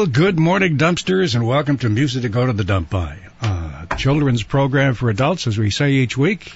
[0.00, 3.84] Well, good morning, dumpsters, and welcome to Music to Go to the Dump By, uh,
[3.96, 6.54] children's program for adults, as we say each week.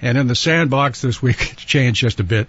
[0.00, 2.48] And in the sandbox this week, it's changed just a bit.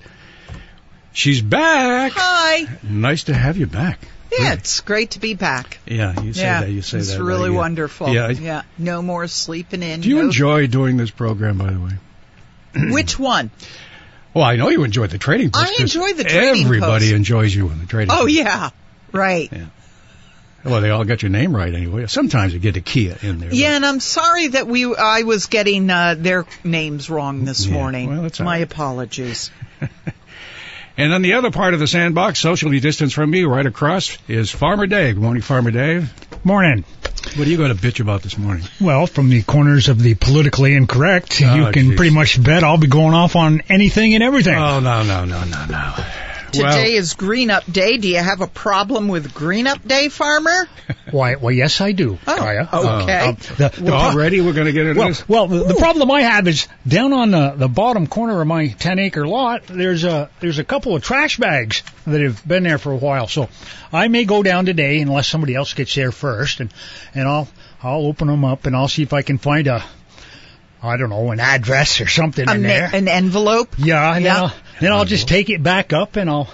[1.12, 2.14] She's back.
[2.16, 2.66] Hi.
[2.82, 4.00] Nice to have you back.
[4.32, 5.80] Yeah, it's great to be back.
[5.86, 6.72] Yeah, you say yeah, that.
[6.72, 7.04] You say that.
[7.04, 8.14] it's really right, wonderful.
[8.14, 8.30] Yeah.
[8.30, 8.62] yeah.
[8.78, 10.00] No more sleeping in.
[10.00, 11.92] Do you no- enjoy doing this program, by the way?
[12.94, 13.52] Which one?
[14.34, 15.78] Well, I know you enjoy the trading post.
[15.78, 17.16] I enjoy the trading Everybody post.
[17.16, 18.34] enjoys you in the trading Oh post.
[18.34, 18.70] yeah,
[19.16, 19.50] right.
[19.52, 19.66] Yeah.
[20.64, 22.08] Well, they all got your name right anyway.
[22.08, 23.54] Sometimes you get a Kia in there.
[23.54, 27.74] Yeah, and I'm sorry that we I was getting uh, their names wrong this Yeah,
[27.74, 28.10] morning.
[28.10, 28.64] well, that's all My right.
[28.64, 29.52] apologies.
[30.98, 34.50] And on the other part of the sandbox, socially distanced from me, right across, is
[34.50, 35.16] Farmer Dave.
[35.16, 36.10] Good morning, Farmer Dave.
[36.46, 36.86] Morning.
[37.36, 38.64] What are you going to bitch about this morning?
[38.80, 41.96] Well, from the corners of the politically incorrect, Oh, you can geez.
[41.98, 44.56] pretty much bet I'll be going off on anything and everything.
[44.56, 45.94] Oh, no, no, no, no, no.
[46.52, 47.98] Today is Green Up Day.
[47.98, 50.68] Do you have a problem with Green Up Day, Farmer?
[51.12, 51.36] Why?
[51.36, 52.18] Well, yes, I do.
[52.28, 52.70] Oh, Kaya.
[52.74, 53.30] okay.
[53.30, 55.28] Uh, the, the well, pro- already we're going to get into well, this?
[55.28, 58.68] well, the, the problem I have is down on the, the bottom corner of my
[58.68, 59.64] 10 acre lot.
[59.68, 63.28] There's a there's a couple of trash bags that have been there for a while.
[63.28, 63.50] So
[63.92, 66.74] I may go down today unless somebody else gets there first, and
[67.14, 67.48] and I'll
[67.84, 69.84] I'll open them up and I'll see if I can find a
[70.84, 72.90] I don't know an address or something A in there.
[72.94, 73.76] an envelope?
[73.80, 74.52] Yeah, Yeah.
[74.80, 76.50] Then, I'll, just take it back up and I'll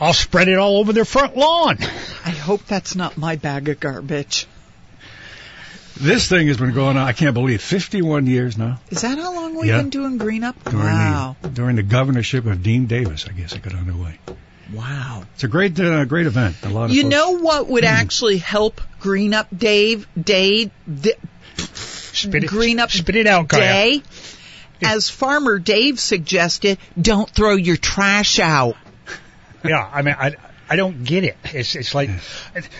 [0.00, 1.76] I'll spread it all over their front lawn.
[2.24, 4.46] I hope that's not my bag of garbage.
[6.00, 8.80] This thing has been going on, I can't believe, 51 years now.
[8.90, 9.76] Is that how long we've Yeah.
[9.78, 10.56] been doing Green Up?
[10.64, 11.36] During, wow.
[11.42, 14.18] the, during the governorship of Deane Davis, I guess it got underway.
[14.72, 15.24] Wow.
[15.34, 16.56] It's a great, uh, great event.
[16.62, 21.12] A lot of You folks- know what would actually help Green Up Dave Day di-
[21.56, 23.60] Spit it, Green up spit it out, Kaya.
[23.62, 24.02] Day?
[24.86, 28.76] As Farmer Dave suggested, don't throw your trash out.
[29.64, 30.34] Yeah, I mean, I
[30.68, 31.36] I don't get it.
[31.44, 32.10] It's it's like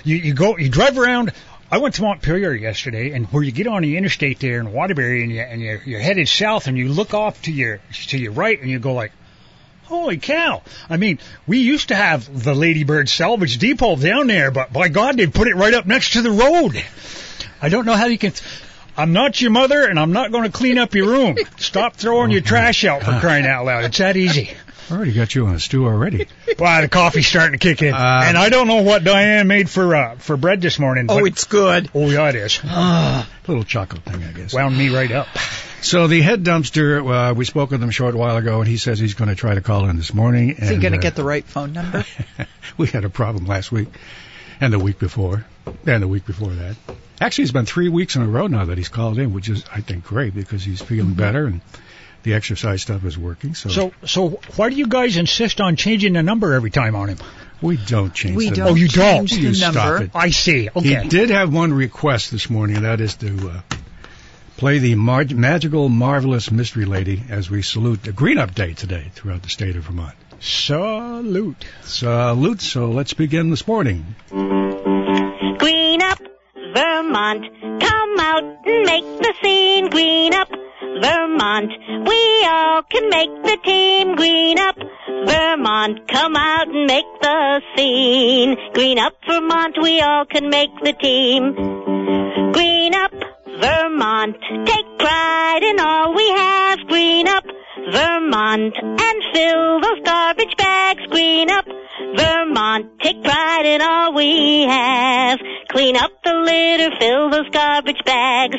[0.04, 1.32] you you go you drive around.
[1.70, 5.22] I went to Montpelier yesterday, and where you get on the interstate there in Waterbury,
[5.22, 8.32] and you and you're, you're headed south, and you look off to your to your
[8.32, 9.12] right, and you go like,
[9.84, 14.72] "Holy cow!" I mean, we used to have the Ladybird Salvage Depot down there, but
[14.72, 16.82] by God, they put it right up next to the road.
[17.60, 18.32] I don't know how you can.
[18.96, 21.36] I'm not your mother, and I'm not going to clean up your room.
[21.58, 23.84] Stop throwing your trash out for crying out loud.
[23.84, 24.50] It's that easy.
[24.90, 26.26] I already got you on a stew already.
[26.58, 27.94] Wow, the coffee's starting to kick in.
[27.94, 31.06] Uh, and I don't know what Diane made for uh, for bread this morning.
[31.08, 31.88] Oh, but- it's good.
[31.94, 32.60] oh yeah, it is.
[33.48, 34.52] Little chocolate thing, I guess.
[34.52, 35.28] Wound me right up.
[35.80, 38.76] So the head dumpster, uh, we spoke with him a short while ago, and he
[38.76, 40.50] says he's going to try to call in this morning.
[40.50, 42.04] Is he going to uh, get the right phone number?
[42.76, 43.88] we had a problem last week,
[44.60, 45.44] and the week before,
[45.86, 46.76] and the week before that.
[47.22, 49.64] Actually, it's been three weeks in a row now that he's called in, which is,
[49.72, 51.60] I think, great because he's feeling better and
[52.22, 53.54] the exercise stuff is working.
[53.54, 57.08] So, So so why do you guys insist on changing the number every time on
[57.08, 57.18] him?
[57.60, 58.36] we don't change.
[58.36, 59.26] We the don't Oh, you don't?
[59.28, 60.02] change You the stop number.
[60.04, 60.10] it.
[60.14, 60.68] I see.
[60.74, 61.02] Okay.
[61.02, 63.60] He did have one request this morning, and that is to uh,
[64.56, 69.10] play the mar- magical, marvelous mystery lady as we salute the Green Up Day today
[69.14, 70.14] throughout the state of Vermont.
[70.40, 71.64] Salute.
[71.82, 72.60] Salute.
[72.60, 74.16] So let's begin this morning.
[75.58, 76.18] Green up,
[76.74, 77.44] Vermont.
[77.60, 79.88] Come out and make the scene.
[79.90, 80.48] Green up,
[81.00, 81.70] Vermont.
[82.06, 84.16] We all can make the team.
[84.16, 84.76] Green up,
[85.26, 86.08] Vermont.
[86.08, 88.56] Come out and make the scene.
[88.74, 89.76] Green up, Vermont.
[89.82, 91.54] We all can make the team.
[92.52, 93.12] Green up,
[93.60, 94.36] Vermont.
[94.64, 96.78] Take pride in all we have.
[96.88, 97.44] Green up,
[97.90, 98.74] Vermont.
[98.82, 101.02] And fill those garbage bags.
[101.10, 101.66] Green up,
[102.16, 103.00] Vermont.
[103.00, 105.38] Take pride in all we have.
[105.70, 106.90] Clean up the litter.
[107.00, 108.56] Fill those garbage bags.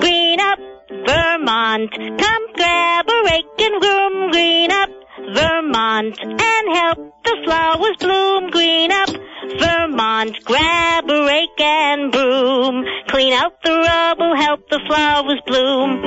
[0.00, 0.58] Green up,
[1.06, 1.90] Vermont.
[1.92, 4.30] Come grab a rake and broom.
[4.30, 4.90] Green up,
[5.34, 6.18] Vermont.
[6.20, 8.50] And help the flowers bloom.
[8.50, 9.10] Green up,
[9.58, 10.44] Vermont.
[10.44, 12.84] Grab a rake and broom.
[13.08, 14.36] Clean out the rubble.
[14.36, 16.00] Help the flowers bloom.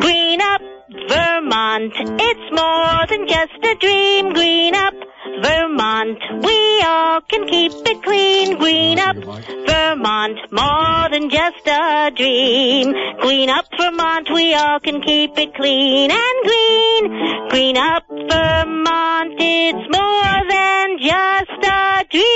[0.00, 0.60] Green up,
[1.08, 1.92] Vermont.
[1.96, 4.32] It's more than just a dream.
[4.32, 4.94] Green up,
[5.42, 6.18] Vermont.
[6.42, 8.58] We all can keep it clean.
[8.58, 10.38] Green up, Vermont.
[10.52, 12.92] More than just a dream.
[13.20, 14.28] Green up, Vermont.
[14.32, 17.48] We all can keep it clean and green.
[17.50, 19.34] Green up, Vermont.
[19.38, 22.26] It's more than just a dream.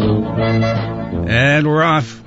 [0.00, 2.20] And we're off.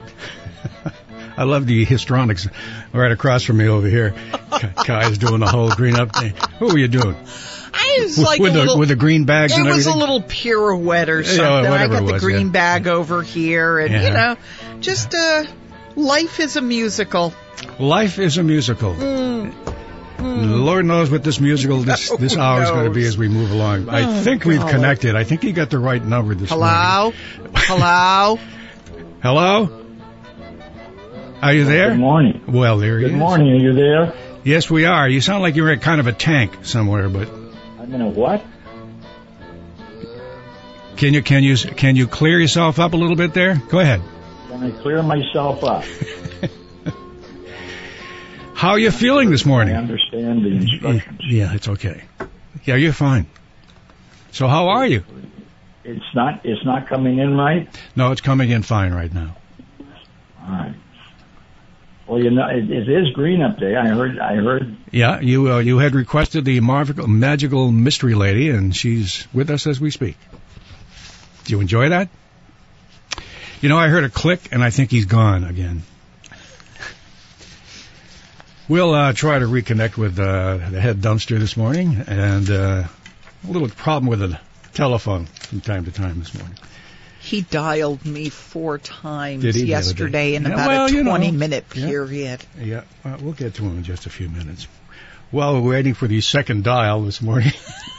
[1.37, 2.47] I love the histrionics
[2.93, 4.13] right across from me over here.
[4.51, 6.33] Kai is doing the whole green up thing.
[6.59, 7.15] What were you doing?
[7.75, 9.95] I was With, like with a the little, with the green bags it was a
[9.95, 11.71] little pirouette or Yeah, something.
[11.73, 12.51] I got the was, green yeah.
[12.53, 14.07] bag over here, and Yeah.
[14.07, 15.45] you know, just uh,
[15.95, 17.33] life is a musical.
[17.79, 18.93] Life is a musical.
[20.23, 23.27] Lord knows what this musical this Oh, this hour is going to be as we
[23.27, 23.89] move along.
[23.89, 25.15] I Oh, think we've connected.
[25.15, 26.67] I think you got the right number this morning.
[26.69, 27.13] Hello?
[27.55, 28.39] Hello?
[29.21, 29.85] Hello?
[31.41, 31.89] Are you there?
[31.89, 32.41] Good morning.
[32.47, 33.51] Well, there he Good morning.
[33.51, 34.13] Are you there?
[34.45, 35.07] Yes, we are.
[35.09, 37.27] You sound like you're in kind of a tank somewhere, but
[37.79, 38.43] I'm in a what?
[40.95, 43.61] can you can you can you clear yourself up a little bit there?
[43.69, 44.01] Go ahead.
[44.49, 45.83] Can I clear myself up?
[48.63, 49.75] How are you feeling this morning?
[49.75, 51.19] I understand the instructions.
[51.27, 52.01] Yeah, it's okay.
[52.63, 53.25] Yeah, you're fine.
[54.31, 55.03] So how are you?
[55.83, 56.45] It's not.
[56.45, 57.67] It's not coming in right.
[57.97, 59.35] No, it's coming in fine right now.
[60.41, 60.75] All right.
[62.07, 63.77] Well, you know, it, it is Green Up there.
[63.77, 64.17] I heard.
[64.17, 64.77] I heard.
[64.91, 69.67] Yeah, you uh, you had requested the magical, magical mystery lady, and she's with us
[69.67, 70.15] as we speak.
[71.43, 72.07] Do you enjoy that?
[73.59, 75.83] You know, I heard a click, and I think he's gone again.
[78.73, 82.83] We'll uh, try to reconnect with uh, the head dumpster this morning, and uh,
[83.47, 84.39] a little problem with the
[84.73, 86.57] telephone from time to time this morning.
[87.19, 90.91] He dialed me four times Did he the other yesterday in Yeah, about well, a
[90.91, 91.11] you know.
[91.11, 92.43] 20 minute period.
[92.59, 94.65] Yeah, well, we'll get to him in just a few minutes.
[95.29, 97.53] While we're waiting for the second dial this morning,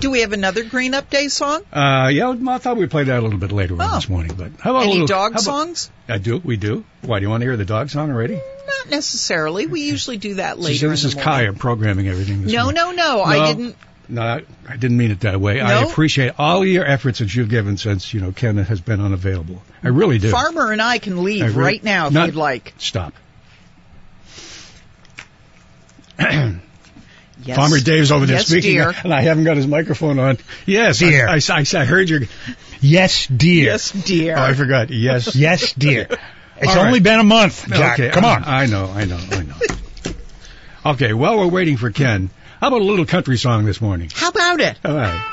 [0.00, 1.62] Do we have another Green Up Day song?
[1.72, 3.94] Uh, yeah, I thought we'd play that a little bit later Oh.
[3.94, 4.34] this morning.
[4.36, 5.90] But how about Any little dog about- songs?
[6.08, 6.38] I do.
[6.44, 6.84] We do.
[7.02, 8.34] Why do you want to hear the dog song already?
[8.34, 9.66] Not necessarily.
[9.66, 10.78] We usually do that later.
[10.78, 11.16] said this is.
[11.16, 12.42] I'm programming everything.
[12.42, 12.76] This No, morning.
[12.82, 13.22] no, no.
[13.22, 13.76] I didn't.
[14.08, 14.20] no.
[14.22, 15.60] I, I didn't mean it that way.
[15.60, 19.62] I appreciate all your efforts that you've given since you know Ken has been unavailable.
[19.82, 20.30] I really do.
[20.30, 22.74] Farmer and I can leave I re- right now if Not- you'd like.
[22.78, 23.14] Stop.
[27.44, 27.56] Yes.
[27.56, 28.94] Farmer Dave's over there yes, speaking, Dear.
[29.04, 30.38] and I haven't got his microphone on.
[30.66, 31.28] Yes, I- Dear.
[31.28, 32.20] I, I, I heard your.
[32.80, 33.64] Yes, dear.
[33.64, 34.36] Yes, dear.
[34.38, 34.90] Oh, I forgot.
[34.90, 35.34] Yes.
[35.44, 36.06] Yes, dear.
[36.56, 36.86] It's All right.
[36.86, 37.98] only been a month, Jack.
[37.98, 38.44] Okay, Come I- on.
[38.44, 39.54] I know, I know, I know.
[40.92, 42.30] okay, while we're waiting for Ken,
[42.60, 44.10] how about a little country song this morning?
[44.14, 44.78] How about it?
[44.84, 45.30] All right.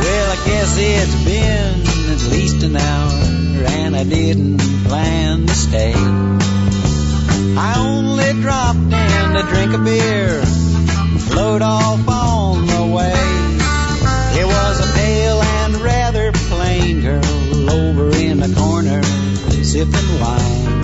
[0.00, 1.87] Well, I guess it's been
[2.18, 3.12] at least an hour,
[3.66, 5.94] and I didn't plan to stay.
[7.56, 13.14] I only dropped in to drink a beer, and float off on the way.
[14.40, 19.02] It was a pale and rather plain girl over in the corner,
[19.62, 20.82] sipping wine.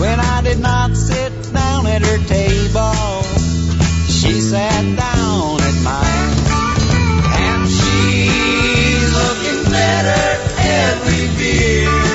[0.00, 3.22] When I did not sit down at her table,
[4.06, 6.37] she sat down at mine.
[10.78, 12.07] Better every beer.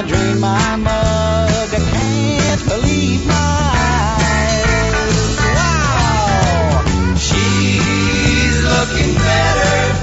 [0.00, 3.34] I drain my mug, I can't believe my
[4.16, 5.36] eyes.
[5.58, 9.99] Wow, she's looking better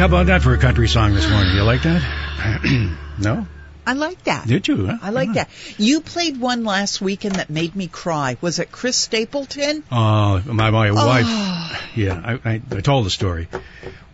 [0.00, 1.54] how about that for a country song this morning?
[1.54, 2.96] You like that?
[3.18, 3.46] no?
[3.86, 4.46] I like that.
[4.46, 4.86] Did you?
[4.86, 4.96] Huh?
[5.02, 5.34] I like Huh.
[5.34, 5.50] that.
[5.76, 8.38] You played one last weekend that made me cry.
[8.40, 9.84] Was it Chris Stapleton?
[9.92, 11.26] Oh, my my wife.
[11.28, 13.48] Oh, Yeah, I, I, I told the story.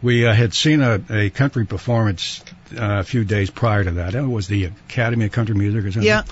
[0.02, 4.16] We uh, had seen a, a country performance uh, a few days prior to that.
[4.16, 6.02] It was the Academy of Country Music or something.
[6.02, 6.22] yeah.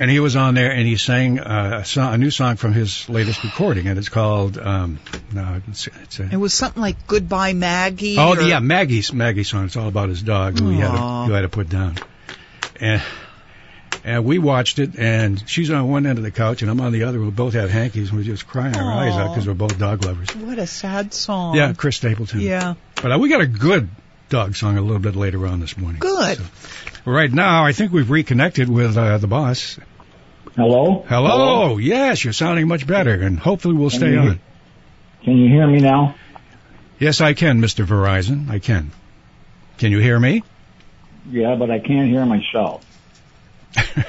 [0.00, 2.72] And he was on there and he sang uh, a, song, a new song from
[2.72, 4.56] his latest recording, and it's called.
[4.58, 4.98] Um,
[5.32, 8.16] no, it's, it's a, It was something like Goodbye Maggie.
[8.18, 9.66] Oh or- yeah, Maggie's Maggie's song.
[9.66, 11.96] It's all about his dog who he had to, who had to put down.
[12.80, 13.02] And
[14.04, 16.92] and we watched it, and she's on one end of the couch, and I'm on
[16.92, 17.20] the other.
[17.20, 19.78] We both had hankies, and we were just crying our eyes out because we're both
[19.78, 20.34] dog lovers.
[20.34, 21.54] What a sad song.
[21.54, 22.40] Yeah, Chris Stapleton.
[22.40, 22.74] Yeah.
[22.96, 23.88] But uh, we got a good
[24.28, 26.00] dog song a little bit later on this morning.
[26.00, 26.38] Good.
[26.38, 26.44] So,
[27.04, 29.78] right now, I think we've reconnected with uh, the boss.
[30.56, 31.04] Hello?
[31.08, 31.78] Hello.
[31.78, 34.30] Yes, you're sounding much better, and hopefully we'll stay Mhm.
[34.30, 34.40] on.
[35.24, 36.14] Can you hear me now?
[36.98, 37.84] Yes, I can, Mr.
[37.86, 38.50] Verizon.
[38.50, 38.90] I can.
[39.78, 40.42] Can you hear me?
[41.30, 42.84] Yeah, but I can't hear myself.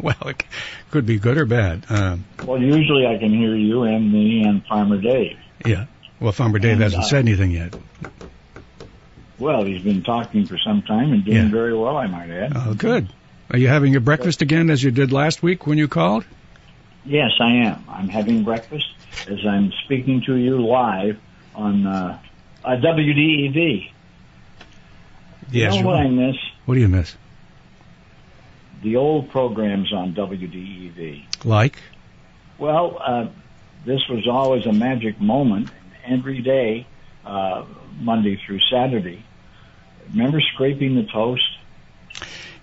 [0.00, 0.44] well, it
[0.90, 1.84] could be good or bad.
[1.90, 5.36] Um, Well, usually I can hear you and me and Farmer Dave.
[5.66, 5.86] yeah.
[6.20, 7.74] Well, Farmer Dave And, hasn't uh, said anything yet.
[9.42, 11.50] Well, he's been talking for some time and doing Yeah.
[11.50, 12.52] very well, I might add.
[12.54, 13.08] Oh, good.
[13.50, 16.24] Are you having your breakfast again as you did last week when you called?
[17.04, 17.84] Yes, I am.
[17.88, 18.86] I'm having breakfast
[19.28, 21.18] as I'm speaking to you live
[21.56, 22.20] on uh,
[22.64, 23.56] uh, WDEV.
[23.56, 23.88] You
[25.50, 25.74] Yes.
[25.74, 26.04] know what are.
[26.04, 26.36] I miss?
[26.66, 27.16] What do you miss?
[28.84, 31.24] The old programs on WDEV.
[31.44, 31.82] Like?
[32.58, 33.26] Well, uh,
[33.84, 35.68] this was always a magic moment
[36.06, 36.86] every day,
[37.26, 37.64] uh,
[38.00, 39.24] Monday through Saturday.
[40.10, 41.42] Remember scraping the toast?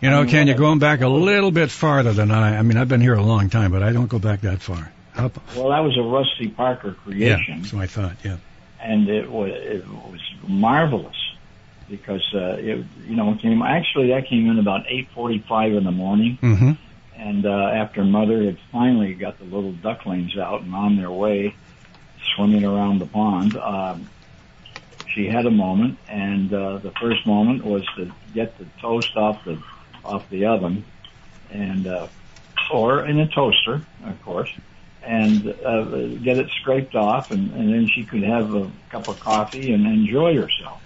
[0.02, 2.58] You know, Ken, you're going back a little bit farther than I.
[2.58, 4.92] I mean, I've been here a long time, but I don't go back that far.
[5.14, 7.22] How, Well, that was a Rusty Parker creation.
[7.28, 7.64] yeah, creation.
[7.66, 8.16] so I thought.
[8.24, 8.38] Yeah.
[8.82, 11.18] and it was it was marvelous
[11.90, 15.74] because uh, it you know it came actually that came in about eight forty five
[15.74, 16.72] in the morning Mm-hmm.
[17.18, 21.56] and uh, after mother had finally got the little ducklings out and on their way
[22.36, 24.08] swimming around the pond um,
[25.20, 29.44] she had a moment and uh, the first moment was to get the toast off
[29.46, 29.62] the
[30.06, 30.86] off the oven
[31.52, 32.08] and uh,
[32.72, 34.50] or in a toaster of course
[35.02, 35.84] and uh,
[36.24, 39.86] get it scraped off, and, and then she could have a cup of coffee and
[39.86, 40.82] enjoy herself.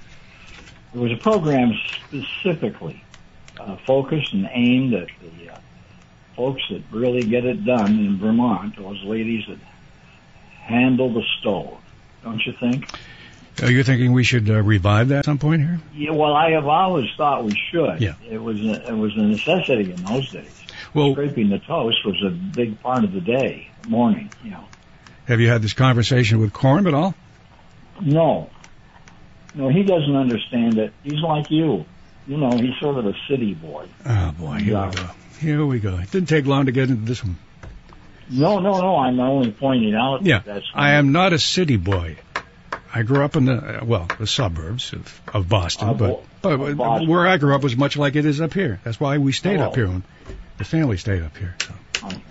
[0.94, 1.74] It was a program
[2.08, 3.04] specifically
[3.60, 5.60] uh, focused and aimed at the uh,
[6.36, 9.60] folks that really get it done in Vermont, those ladies that
[10.62, 11.80] handle the stove.
[12.24, 12.86] Don't you think?
[13.62, 15.80] Are you thinking we should uh, revive that at some point here?
[15.94, 18.02] Yeah, well, I have always thought we should.
[18.02, 18.16] Yeah.
[18.30, 20.64] It was a, it was a necessity in those days.
[20.94, 24.64] Well, Scraping the toast was a big part of the day, morning, you know.
[25.28, 27.14] have you had this conversation with Corm at all?
[28.02, 28.50] No.
[29.56, 30.94] No, he doesn't understand it.
[31.04, 31.86] He's like you.
[32.28, 33.86] You know, he's sort of a city boy.
[34.06, 34.90] Oh boy, here Yeah.
[34.90, 35.10] we go.
[35.40, 35.98] Here we go.
[35.98, 37.38] It didn't take long to get into this one.
[38.30, 38.96] No, no, no.
[38.98, 42.18] I'm only pointing out Yeah, that that's I am not a city boy.
[42.94, 46.60] I grew up in the uh, well, the suburbs of, of Boston, Of but, but
[46.60, 47.10] of Boston.
[47.10, 48.80] where I grew up was much like it is up here.
[48.84, 49.64] That's why we stayed Oh.
[49.68, 49.88] up here.
[49.88, 50.04] When
[50.58, 51.56] the family stayed up here.
[51.60, 51.74] So.
[52.08, 52.22] I-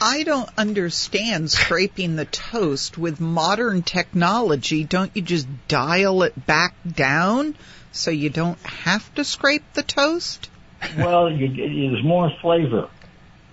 [0.00, 4.84] I don't understand scraping the toast with modern technology.
[4.84, 7.54] Don't you just dial it back down
[7.90, 10.50] so you don't have to scrape the toast?
[10.98, 12.88] well, you, get- there's more flavor.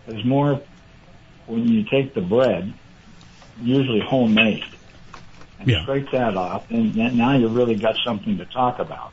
[0.08, 0.62] There's more
[1.48, 2.74] when you take the bread,
[3.62, 4.64] usually homemade,
[5.60, 5.84] and Yeah.
[5.84, 9.12] scrape that off, and now you've really got something to talk about.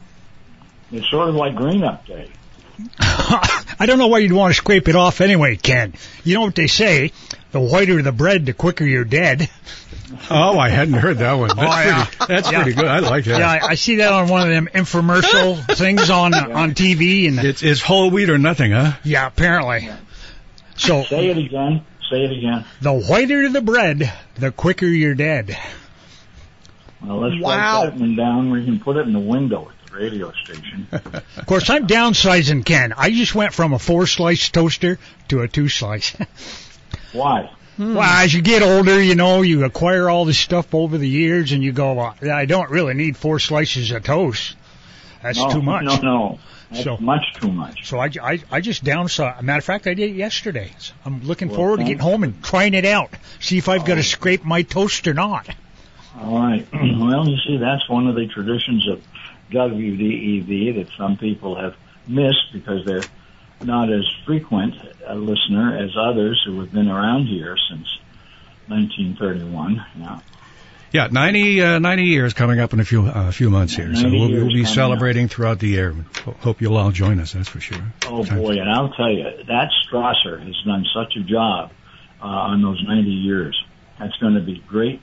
[0.92, 2.28] It's sort of like Green Up Day.
[2.98, 5.94] I don't know why you'd want to scrape it off anyway, Ken.
[6.24, 7.12] You know what they say?
[7.52, 9.48] The whiter the bread, the quicker you're dead.
[10.30, 11.50] Oh, I hadn't heard that one.
[11.50, 12.04] Oh, that's, Oh, yeah.
[12.04, 12.62] pretty, that's Yeah.
[12.62, 12.84] pretty good.
[12.86, 13.40] I like that.
[13.40, 17.40] Yeah, I, I see that on one of them infomercial things on on TV, and
[17.40, 18.92] It's, it's whole wheat or nothing, huh?
[19.02, 19.88] yeah, apparently.
[20.76, 21.82] So Say it again.
[22.08, 22.64] Say it again.
[22.80, 25.58] the whiter the bread, the quicker you're dead.
[27.02, 27.84] Well, let's Wow.
[27.84, 28.50] write that one down.
[28.50, 30.86] We can put it in the window at the radio station.
[30.92, 32.92] Of course, I'm downsizing, Ken.
[32.96, 34.98] I just went from a four slice toaster
[35.28, 36.16] to a two slice.
[37.12, 37.50] Why?
[37.78, 41.52] Well, as you get older, you know, you acquire all this stuff over the years,
[41.52, 44.56] and you go, well, I don't really need four slices of toast.
[45.22, 45.84] That's no, too much.
[45.84, 46.38] No, no.
[46.70, 47.86] That's So- much too much.
[47.86, 49.42] So I, I, I just downsized.
[49.42, 50.70] Matter of fact, I did it yesterday.
[50.78, 51.90] So I'm looking Well, forward to thanks.
[52.00, 53.10] getting home and trying it out.
[53.40, 53.96] See if I've got Oh.
[53.96, 55.46] to scrape my toast or not.
[56.18, 56.66] All right.
[56.72, 59.02] well, you see, that's one of the traditions of
[59.50, 63.02] WDEV that some people have missed because they're
[63.62, 64.74] not as frequent
[65.06, 67.86] a listener as others who have been around here since
[68.68, 69.84] 1931.
[69.96, 70.22] Now,
[70.92, 73.94] Yeah, 90, uh, 90 years coming up in a few uh, few months here.
[73.94, 75.94] So we'll, we'll be celebrating throughout the year.
[76.40, 77.32] Hope you'll all join us.
[77.32, 77.82] That's for sure.
[78.06, 81.72] Oh boy, and I'll tell you, that Strasser has done such a job
[82.20, 83.62] uh, on those 90 years.
[83.98, 85.00] That's going to be great,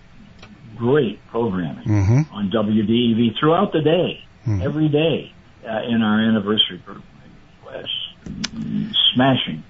[0.78, 2.34] great programming Mm-hmm.
[2.34, 4.62] on WDEV throughout the day, Mhm.
[4.64, 5.32] every day
[5.68, 6.82] uh, in our anniversary.
[7.68, 7.82] Uh,
[9.14, 9.64] smashing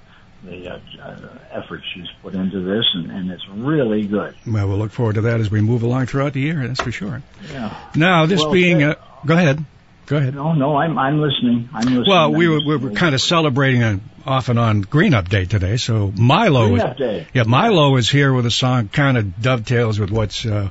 [0.44, 1.16] the uh, uh,
[1.52, 4.36] effort she's put into this, and, and it's really good.
[4.46, 6.68] Well, we'll look forward to that as we move along throughout the year.
[6.68, 7.22] That's for sure.
[7.52, 7.74] Yeah.
[7.96, 8.90] Now, this Well, being, yeah.
[8.92, 8.96] uh,
[9.26, 9.64] go ahead,
[10.06, 10.36] go ahead.
[10.36, 11.70] No, no, I'm I'm listening.
[11.74, 12.04] I'm listening.
[12.08, 15.46] Well, we were, we were kind of celebrating an off and on Green Up Day
[15.46, 15.78] today.
[15.78, 17.28] So Milo, Green is, Day.
[17.34, 20.70] yeah, Milo is here with a song kind of dovetails with what's uh,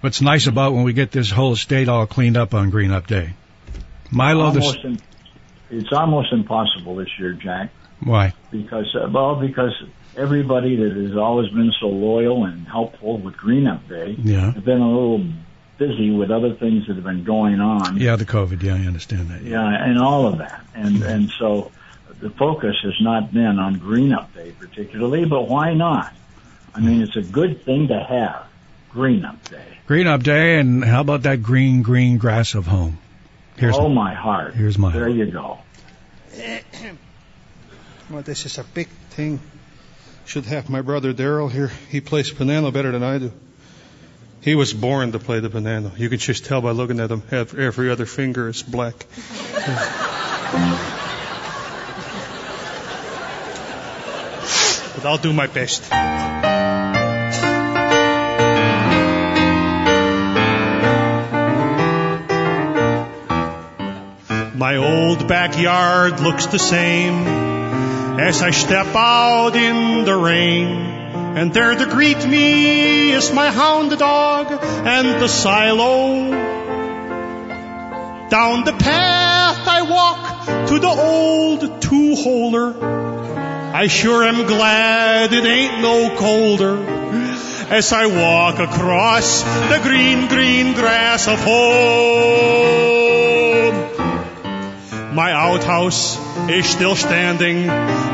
[0.00, 3.06] what's nice about when we get this whole state all cleaned up on Green Up
[3.06, 3.34] Day.
[4.10, 5.00] Milo, this almost in,
[5.70, 7.70] it's almost impossible this year, Jack.
[8.00, 8.32] why?
[8.50, 9.72] because uh, well because
[10.16, 14.64] everybody that has always been so loyal and helpful with Green Up Day Yeah, have
[14.64, 15.24] been a little
[15.78, 17.96] busy with other things that have been going on.
[17.96, 18.62] yeah, the COVID.
[18.62, 19.42] Yeah, I understand that.
[19.42, 21.70] Yeah, and all of that, and and so
[22.20, 26.12] the focus has not been on Green Up Day particularly, but why not?
[26.74, 28.46] I mean, it's a good thing to have
[28.90, 29.78] Green Up Day.
[29.90, 32.96] Green Up Day, and how about that green, green grass of home?
[33.56, 34.54] Here's oh my heart!
[34.54, 35.58] here's my There you go.
[38.08, 39.40] Well, this is a big thing.
[40.26, 41.72] Should have my brother Daryl here.
[41.88, 43.32] He plays piano better than I do.
[44.42, 45.90] He was born to play the piano.
[45.96, 47.24] You can just tell by looking at him.
[47.32, 48.94] Ev- Every other finger is black.
[54.94, 55.82] but I'll do my best.
[64.60, 67.26] My old backyard looks the same
[68.20, 70.66] as I step out in the rain.
[71.38, 76.28] And there to greet me is my hound dog and the silo.
[78.28, 82.82] Down the path I walk to the old two-holer.
[83.72, 86.76] I sure am glad it ain't no colder
[87.70, 92.90] as I walk across the green, green grass of home.
[95.12, 96.16] My outhouse
[96.48, 97.66] is still standing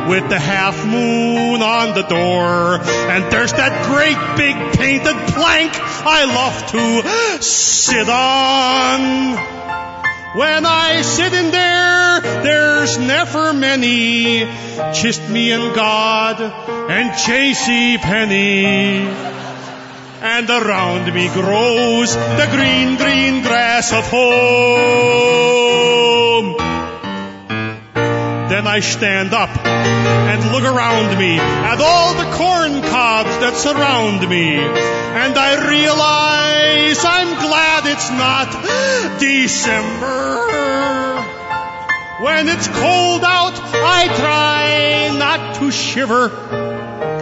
[0.09, 2.81] with the half moon on the door.
[2.81, 9.37] And there's that great big painted plank I love to sit on.
[10.39, 14.47] When I sit in there, there's never many.
[14.95, 17.99] Just me and God and J.C.
[17.99, 19.09] Penney.
[20.23, 25.37] And around me grows the green, green grass of home.
[28.67, 34.29] Then I stand up and look around me at all the corn cobs that surround
[34.29, 34.57] me.
[34.57, 40.43] And I realize I'm glad it's not December.
[42.25, 46.29] When it's cold out, I try not to shiver.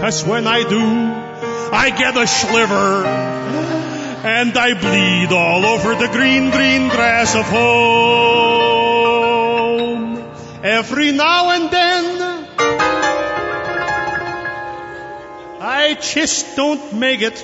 [0.01, 3.05] Cause when I do, I get a sliver.
[4.25, 8.84] And I bleed all over the green, green grass of home.
[10.65, 12.47] Every now and then,
[15.61, 17.37] I just don't make it.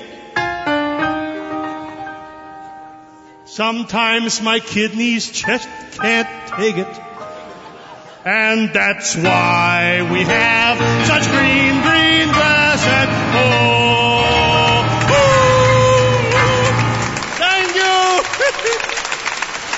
[3.45, 6.87] Sometimes my kidneys just can't take it.
[8.25, 14.85] And that's why we have such green, green grass at home.
[15.11, 16.25] Woo!
[17.37, 18.23] Thank you.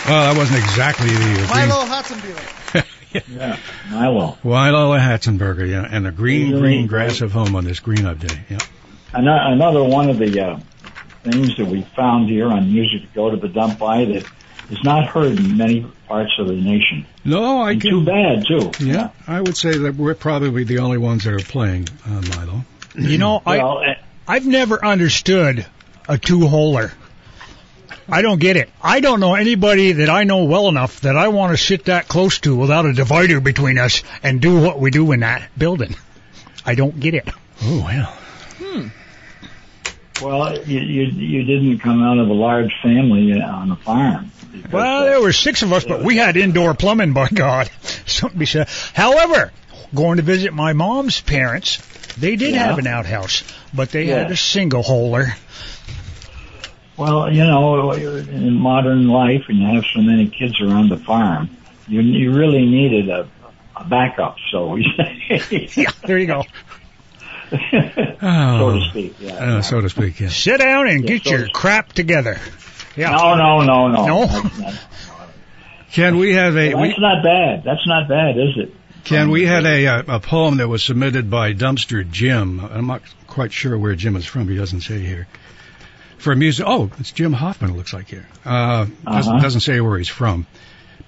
[0.09, 2.63] Well, that wasn't exactly the green, Milo Hatzenbuehler.
[3.29, 3.57] Yeah,
[3.89, 4.37] Milo.
[4.43, 7.07] Milo a Hatzenberger, yeah, and the green, Really green great.
[7.07, 8.39] grass of home on this Green Up Day.
[8.49, 8.59] Yeah.
[9.13, 10.59] Another one of the uh,
[11.23, 14.25] things that we found here on Music to Go to the Dump By that
[14.69, 17.05] is not heard in many parts of the nation.
[17.23, 17.91] No, I And can.
[17.91, 18.71] too bad, too.
[18.83, 22.65] Yeah, I would say that we're probably the only ones that are playing uh, Milo.
[22.97, 23.95] You know, I Well, eh,
[24.27, 25.65] I've never understood
[26.07, 26.91] a two-holer.
[28.09, 28.69] I don't get it.
[28.81, 32.07] I don't know anybody that I know well enough that I want to sit that
[32.07, 35.95] close to without a divider between us and do what we do in that building.
[36.65, 37.29] I don't get it.
[37.63, 38.05] Oh well.
[38.59, 38.87] Hmm.
[40.21, 44.31] Well, you, you you didn't come out of a large family uh, on a farm.
[44.71, 47.69] Well, there were six of us, but we had indoor plumbing, by God.
[48.05, 48.69] Something be said.
[48.93, 49.51] However,
[49.93, 51.77] going to visit my mom's parents,
[52.15, 52.67] they did Yeah.
[52.67, 55.33] have an outhouse, but they had a single holer.
[56.97, 61.49] Well, you know, in modern life, and you have so many kids around the farm,
[61.87, 63.27] you you really needed a,
[63.75, 64.37] a backup.
[64.51, 65.69] So we say.
[65.75, 66.43] Yeah, there you go.
[67.51, 67.57] Oh,
[68.21, 69.15] so to speak.
[69.19, 69.33] Yeah.
[69.33, 70.19] uh, so to speak.
[70.19, 70.35] Yes.
[70.35, 72.39] Sit down and Yeah, get so- your crap together.
[72.95, 73.11] Yeah.
[73.11, 74.05] No, no, no, no.
[74.05, 74.25] No?
[74.27, 74.73] That's not,
[75.91, 76.69] Can we have a?
[76.73, 77.63] that's We, not bad.
[77.63, 78.75] That's not bad, is it?
[79.03, 82.59] can we had a uh, a poem that was submitted by Dumpster Jim?
[82.61, 84.47] I'm not quite sure where Jim is from.
[84.47, 85.27] He doesn't say here.
[86.23, 86.65] For music.
[86.67, 87.71] Oh, it's Jim Hoffman.
[87.71, 88.25] It looks like here.
[88.45, 89.39] Uh, doesn't, Uh-huh.
[89.41, 90.47] doesn't say where he's from.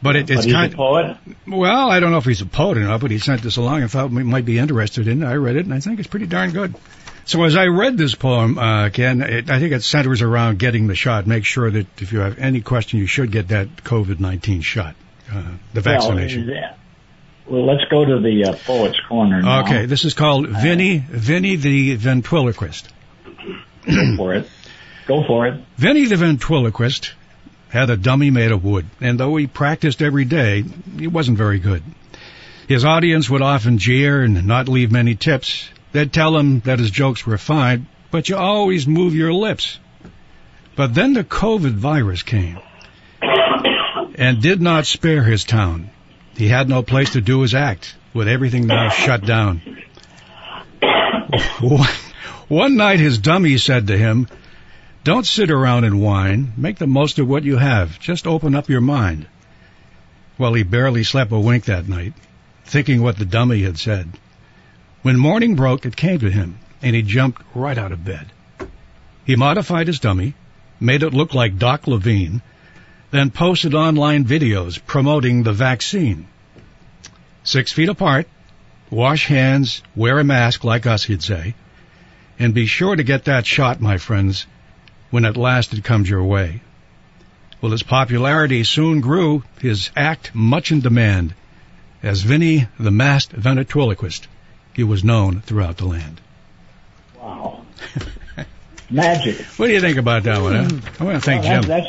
[0.01, 0.73] But it, But it's he's kind.
[0.73, 1.17] a poet.
[1.47, 3.81] Well, I don't know if he's a poet or not, but he sent this along
[3.81, 5.25] and thought we might be interested in it.
[5.25, 6.75] I read it, and I think it's pretty darn good.
[7.23, 10.87] So as I read this poem, uh, Ken, it, I think it centers around getting
[10.87, 11.25] the shot.
[11.25, 14.95] Make sure that if you have any question, you should get that COVID-19 shot,
[15.33, 16.45] uh, the vaccination.
[16.47, 16.73] Well, yeah.
[17.47, 19.61] well, let's go to the uh, poet's corner now.
[19.63, 22.89] Okay, this is called Vinny, Vinny the ventriloquist.
[24.17, 24.49] For it.
[25.07, 25.61] Go for it.
[25.77, 27.13] Vinny the ventriloquist
[27.69, 30.63] had a dummy made of wood, and though he practiced every day,
[30.97, 31.83] he wasn't very good.
[32.67, 35.69] His audience would often jeer and not leave many tips.
[35.91, 39.79] They'd tell him that his jokes were fine, but you always move your lips.
[40.75, 42.59] But then the COVID virus came
[44.17, 45.89] and did not spare his town.
[46.35, 49.61] He had no place to do his act, with everything now shut down.
[51.61, 51.87] One-
[52.47, 54.27] One night his dummy said to him,
[55.05, 56.51] don't sit around and whine.
[56.57, 57.99] Make the most of what you have.
[57.99, 59.27] Just open up your mind.
[60.39, 62.13] Well, he barely slept a wink that night,
[62.65, 64.09] thinking what the dummy had said.
[65.03, 68.31] When morning broke, it came to him, and he jumped right out of bed.
[69.23, 70.33] He modified his dummy,
[70.79, 72.41] made it look like Doc Levine,
[73.11, 76.25] then posted online videos promoting the vaccine.
[77.43, 78.27] Six feet apart,
[78.89, 81.53] wash hands, wear a mask like us, he'd say,
[82.39, 84.47] and be sure to get that shot, my friends,
[85.15, 86.59] when at last it comes your way.
[87.61, 91.33] Well, his popularity soon grew, his act much in demand.
[92.03, 94.27] As Vinny, the masked ventriloquist,
[94.73, 96.19] he was known throughout the land.
[97.17, 97.61] Wow.
[98.89, 99.39] Magic.
[99.55, 100.53] What do you think about that one?
[100.53, 100.91] Huh?
[100.99, 101.69] I want to thank Well, Jim.
[101.69, 101.87] that's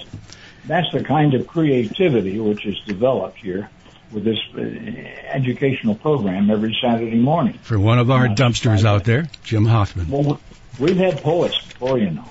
[0.66, 3.68] that's the kind of creativity which is developed here
[4.12, 7.54] with this uh, educational program every Saturday morning.
[7.62, 10.10] For one of our dumpsters out there, Jim Hoffman.
[10.10, 10.38] Well,
[10.78, 12.24] we've had poets before, you know.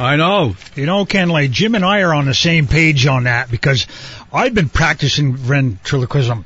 [0.00, 0.56] I know.
[0.76, 3.86] You know, Ken, like Jim and I are on the same page on that because
[4.32, 6.44] I've been practicing ventriloquism,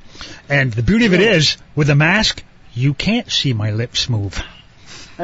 [0.48, 2.42] and the beauty of it is, with a mask,
[2.74, 4.42] you can't see my lips move.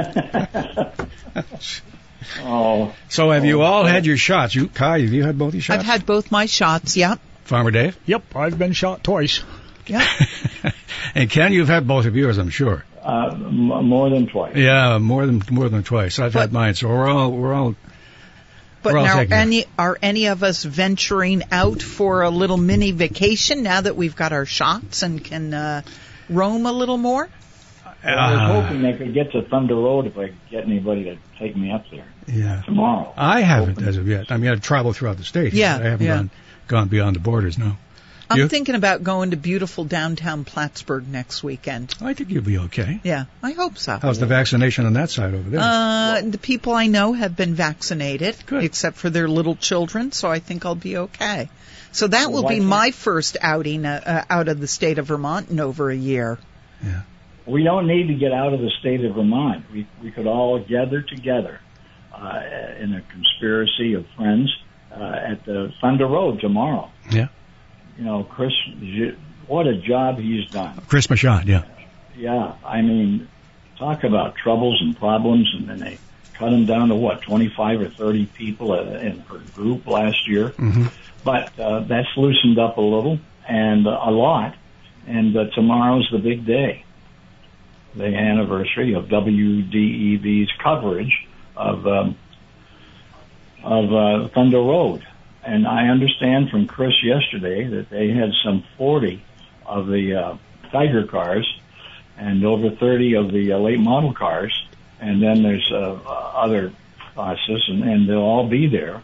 [2.42, 4.54] Oh, So have you all had your shots?
[4.54, 5.80] You, Kai, have you had both your shots?
[5.80, 6.96] I've had both my shots.
[6.96, 7.18] Yep.
[7.44, 7.98] Farmer Dave?
[8.06, 9.42] Yep, I've been shot twice.
[9.86, 10.06] Yep.
[11.14, 12.84] and Ken, you've had both of yours, I'm sure.
[13.02, 14.54] uh, m- more than twice.
[14.54, 16.18] Yeah, more than more than twice.
[16.20, 17.74] I've had mine, so we're all we're all
[18.82, 23.62] But We're now, any are any of us venturing out for a little mini vacation
[23.62, 25.82] now that we've got our shots and can uh,
[26.30, 27.28] roam a little more?
[28.02, 30.64] Well, I was Uh, hoping they could get to Thunder Road if I could get
[30.64, 32.62] anybody to take me up there yeah.
[32.62, 33.12] tomorrow.
[33.16, 34.32] I haven't as of yet.
[34.32, 35.52] I mean, I've traveled throughout the state.
[35.52, 36.16] Yeah, I haven't yeah.
[36.16, 36.30] gone
[36.66, 37.58] gone beyond the borders.
[37.58, 37.76] No,
[38.30, 38.48] I'm You?
[38.48, 41.94] thinking about going to beautiful downtown Plattsburgh next weekend.
[42.00, 43.00] I think you'll be okay.
[43.02, 43.98] Yeah, I hope so.
[44.00, 45.60] How's the vaccination on that side over there?
[45.60, 48.62] Uh, the people I know have been vaccinated, Good.
[48.62, 51.48] except for their little children, so I think I'll be okay.
[51.92, 54.98] So that will Why be can't- my first outing uh, uh, out of the state
[54.98, 56.38] of Vermont in over a year.
[57.46, 59.64] We don't need to get out of the state of Vermont.
[59.72, 61.58] We we could all gather together
[62.14, 62.40] uh,
[62.78, 64.54] in a conspiracy of friends
[64.92, 66.90] uh, at the Thunder Road tomorrow.
[67.10, 67.26] Yeah.
[68.00, 68.52] You know, Chris,
[69.46, 70.80] what a job he's done.
[70.88, 71.64] Chris Machon, yeah.
[72.16, 73.28] Yeah, I mean,
[73.78, 75.98] talk about troubles and problems, and then they
[76.32, 80.48] cut him down to what, 25 or 30 people in per group last year.
[80.48, 80.86] hmm
[81.24, 84.56] But uh, that's loosened up a little and uh, a lot.
[85.06, 86.86] And uh, tomorrow's the big day,
[87.94, 92.16] the anniversary of WDEV's coverage of um,
[93.62, 95.06] of uh, Thunder Road.
[95.42, 99.22] And I understand from Chris yesterday that they had some 40
[99.64, 100.36] of the uh,
[100.70, 101.60] Tiger cars
[102.18, 104.52] and over 30 of the uh, late model cars.
[105.00, 106.72] And then there's uh, other
[107.14, 109.02] classes, and, and they'll all be there.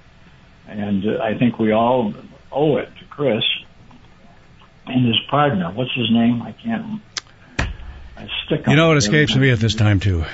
[0.69, 2.13] And uh, I think we all
[2.53, 3.45] owe it to Chris
[4.87, 5.71] and his partner.
[5.71, 6.43] What's his name?
[6.43, 7.01] I can't.
[8.17, 8.67] I stick.
[8.67, 9.05] You know what it.
[9.05, 10.25] escapes me at this time too.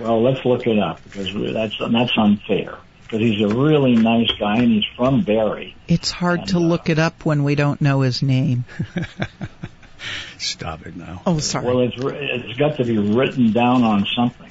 [0.00, 2.78] Well, let's look it up because that's that's unfair.
[3.04, 5.74] Because he's a really nice guy and he's from Barre.
[5.88, 8.64] It's hard to uh, look it up when we don't know his name.
[10.38, 11.22] Stop it now.
[11.26, 11.66] Oh, sorry.
[11.66, 14.50] Well, it's it's got to be written down on something.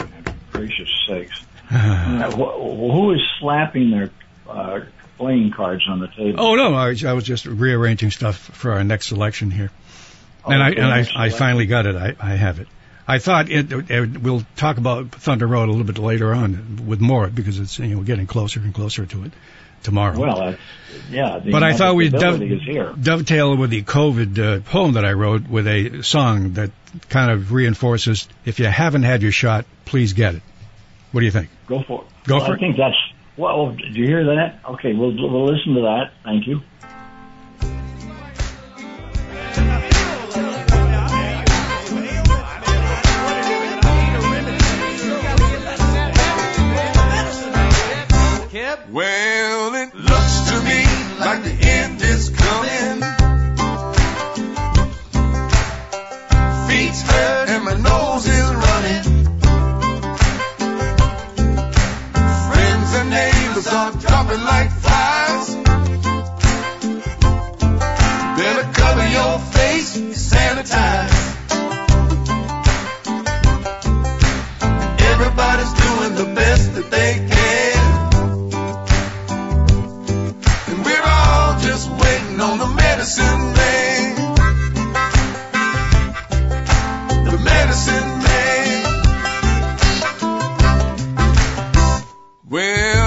[0.52, 1.44] Gracious sakes!
[1.74, 4.12] Uh, wh- who is slapping their
[4.48, 4.82] uh,
[5.18, 6.40] playing cards on the table?
[6.40, 9.72] oh no, I, I was just rearranging stuff for our next selection here,
[10.46, 11.96] and I and I, I finally got it.
[11.96, 12.68] I, I have it.
[13.08, 17.02] I thought it, it, we'll talk about Thunder Road a little bit later on with
[17.02, 19.32] more because it's you know we're getting closer and closer to it
[19.84, 20.18] tomorrow.
[20.18, 20.56] Well, uh,
[21.10, 21.40] yeah.
[21.40, 22.94] The but I thought we'd dove, inevitability is here.
[23.02, 26.72] dovetail with the COVID uh, poem that I wrote with a song that
[27.10, 30.42] kind of reinforces if you haven't had your shot, please get it.
[31.12, 31.50] What do you think?
[31.68, 32.28] Go for it.
[32.28, 32.60] Go Well, for I it.
[32.60, 32.96] think that's.
[33.36, 34.60] Well, do you hear that?
[34.70, 36.12] Okay, we'll we'll listen to that.
[36.24, 36.62] Thank you.
[48.94, 50.86] Well, it looks to me
[51.20, 51.53] like the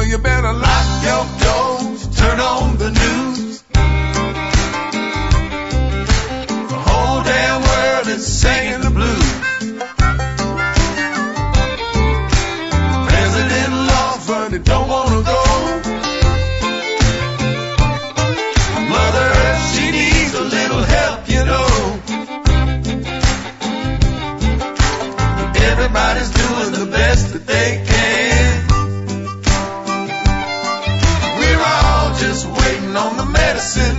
[0.08, 3.62] you better lock your doors, turn on the news.
[6.68, 9.25] The whole damn world is singing the blues.
[33.56, 33.95] Medicine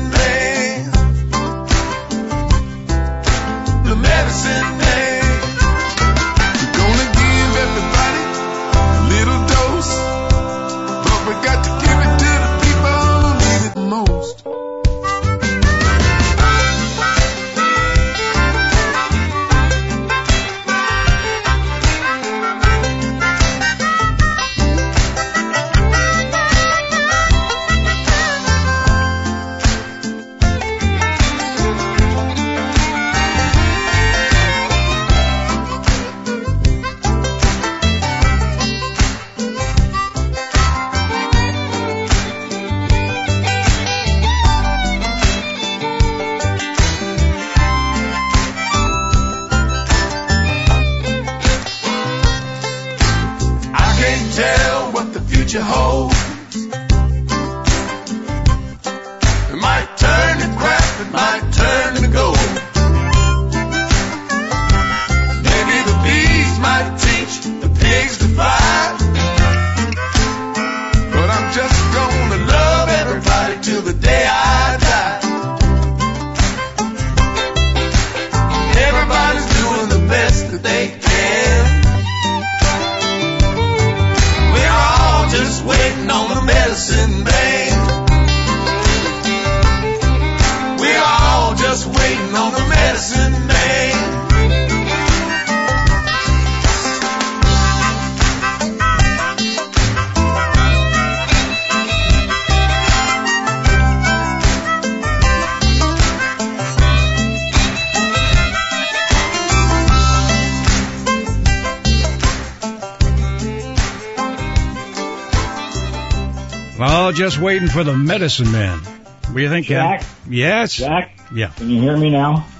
[117.27, 118.79] just waiting for the medicine man.
[118.79, 119.99] What do you think, Ken?
[119.99, 120.05] Jack?
[120.29, 120.75] Yes.
[120.77, 121.47] Jack, Yeah.
[121.49, 122.45] can you hear me now?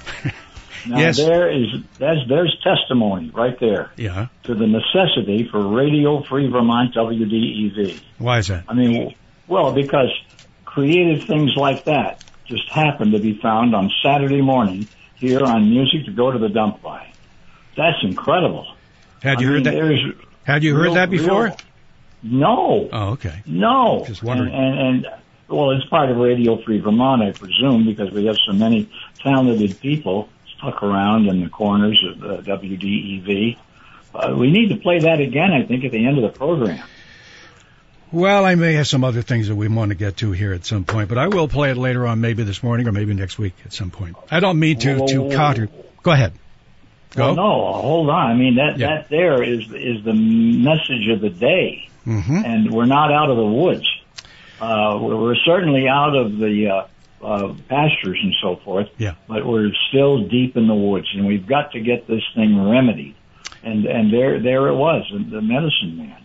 [0.86, 1.16] Now Yes.
[1.18, 1.66] there is
[1.98, 4.28] that's there's testimony right there Yeah.
[4.44, 8.00] to the necessity for Radio Free Vermont WDEV.
[8.18, 8.64] Why is that?
[8.68, 9.14] I mean,
[9.48, 10.08] well, because
[10.64, 16.04] creative things like that just happen to be found on Saturday morning here on Music
[16.06, 17.06] to Go to the Dump By.
[17.76, 18.66] That's incredible.
[19.22, 19.74] Had I you heard mean,
[20.14, 20.14] that?
[20.44, 21.44] Had you heard real- that before?
[21.46, 21.56] real-
[22.22, 22.88] no.
[22.92, 23.42] Oh, okay.
[23.46, 24.04] No.
[24.06, 24.52] Just wondering.
[24.54, 25.14] And, and, and
[25.48, 28.88] well, it's part of Radio Free Vermont, I presume, because we have so many
[29.22, 33.56] talented people stuck around in the corners of uh, WDEV.
[34.14, 36.82] Uh, we need to play that again, I think, at the end of the program.
[38.10, 40.64] Well, I may have some other things that we want to get to here at
[40.64, 43.38] some point, but I will play it later on, maybe this morning or maybe next
[43.38, 44.16] week at some point.
[44.30, 45.68] I don't mean to to counter.
[46.02, 46.32] Go ahead.
[47.14, 47.26] Go.
[47.26, 48.30] Well, no, hold on.
[48.30, 48.88] I mean, that Yeah.
[48.96, 53.36] that there is is the message of the day, hmm and we're not out of
[53.36, 53.86] the woods.
[54.60, 56.68] Uh, we're, we're certainly out of the
[57.22, 58.88] uh, uh, pastures and so forth.
[58.98, 59.14] Yeah.
[59.28, 63.14] But we're still deep in the woods, and we've got to get this thing remedied.
[63.62, 66.16] and and there there it was, the, medicine man.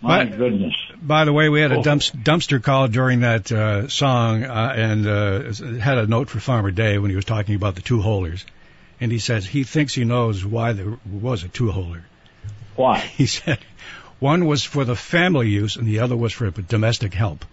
[0.00, 0.74] My But- goodness.
[1.02, 1.82] By the way, we had a Oh.
[1.82, 6.70] dumps, dumpster call during that uh, song, uh, and uh, had a note for Farmer
[6.72, 8.44] Dave when he was talking about the two holers,
[9.00, 12.02] and he says he thinks he knows why there was a two holer.
[12.76, 12.98] Why?
[13.16, 13.58] He said
[14.20, 17.44] one was for the family use and the other was for domestic help.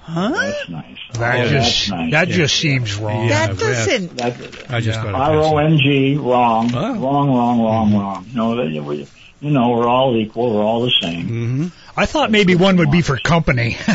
[0.00, 0.30] Huh?
[0.30, 0.98] That's nice.
[1.14, 2.10] That oh, just that's nice.
[2.12, 3.28] that just seems wrong.
[3.28, 3.46] Yeah.
[3.46, 4.16] that doesn't.
[4.16, 4.32] That,
[4.70, 5.04] I just Yeah.
[5.04, 6.94] thought R I'd O pass N G, wrong, Oh.
[6.98, 8.26] wrong, wrong, wrong, wrong.
[8.34, 10.54] No, that, you know, we're all equal.
[10.54, 11.24] We're all the same.
[11.24, 11.66] Mm-hmm.
[11.96, 13.76] I thought maybe one would be for company.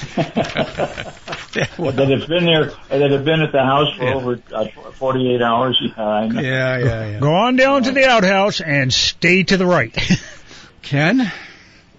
[0.16, 4.14] that have been there, that have been at the house for Yeah.
[4.14, 5.80] over uh, 48 hours.
[5.80, 6.40] Yeah, I know.
[6.40, 7.18] Yeah, yeah, yeah.
[7.20, 9.96] Go on down to the outhouse and stay to the right.
[10.82, 11.30] Ken,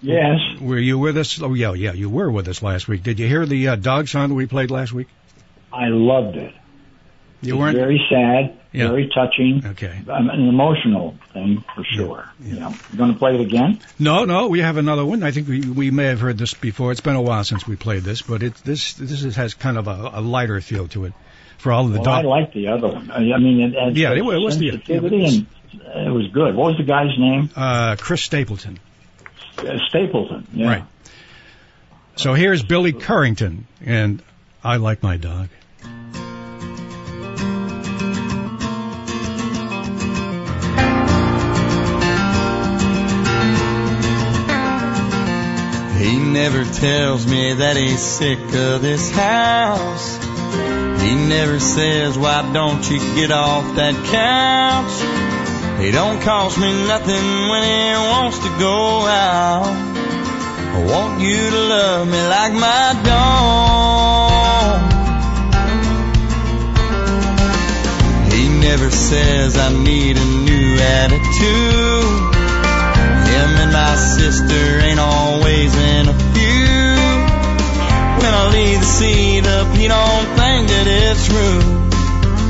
[0.04, 1.40] Yes, were you with us?
[1.40, 3.04] Oh, yeah, yeah, you were with us last week.
[3.04, 5.06] Did you hear the uh, dog song that we played last week?
[5.72, 6.52] I loved it.
[7.42, 7.76] You weren't.
[7.76, 8.88] very sad, Yeah.
[8.88, 9.62] very touching.
[9.66, 10.00] Okay.
[10.08, 12.28] Um, an emotional thing for sure.
[12.42, 12.54] Yeah.
[12.54, 12.74] Yeah.
[12.92, 13.80] You going to play it again?
[13.98, 15.22] No, no, we have another one.
[15.22, 16.92] I think we we may have heard this before.
[16.92, 19.76] It's been a while since we played this, but it this this is, has kind
[19.76, 21.12] of a, a lighter feel to it
[21.58, 23.10] for all of the well, I like the other one.
[23.10, 25.46] I mean, it had Yeah, it was the- sensitivity and
[26.06, 26.54] it was good.
[26.54, 27.50] What was the guy's name?
[27.56, 28.78] Uh, Chris Stapleton.
[29.58, 30.46] Uh, Stapleton.
[30.54, 30.66] Yeah.
[30.68, 30.84] Right.
[32.16, 34.22] So here's Billy Currington, and
[34.62, 35.48] I like my dog.
[46.02, 50.16] He never tells me that he's sick of this house.
[51.00, 55.80] He never says, why don't you get off that couch?
[55.80, 59.70] He don't cost me nothing when he wants to go out.
[60.74, 63.92] I want you to love me like my dog.
[68.32, 71.91] He never says I need a new attitude.
[73.92, 76.96] My sister ain't always in a few.
[78.22, 81.92] When I leave the seat up, he don't think that it's rude.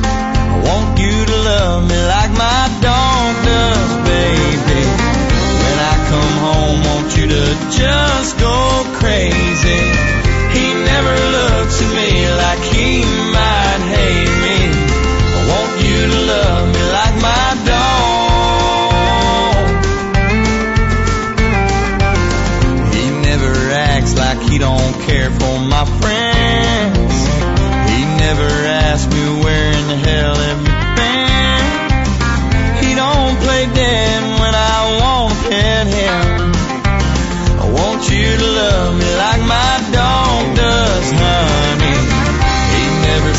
[0.06, 4.82] I want you to love me like my dog does, baby.
[5.66, 9.91] When I come home, want you to just go crazy.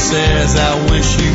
[0.04, 1.33] Says I wish you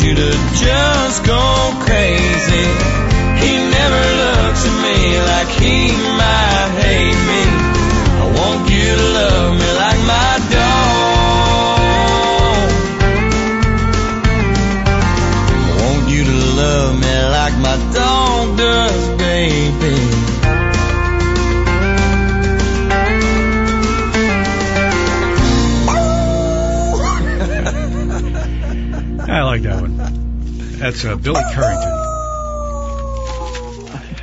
[0.00, 1.51] you to just go
[30.92, 31.98] That's uh, Billy Currington.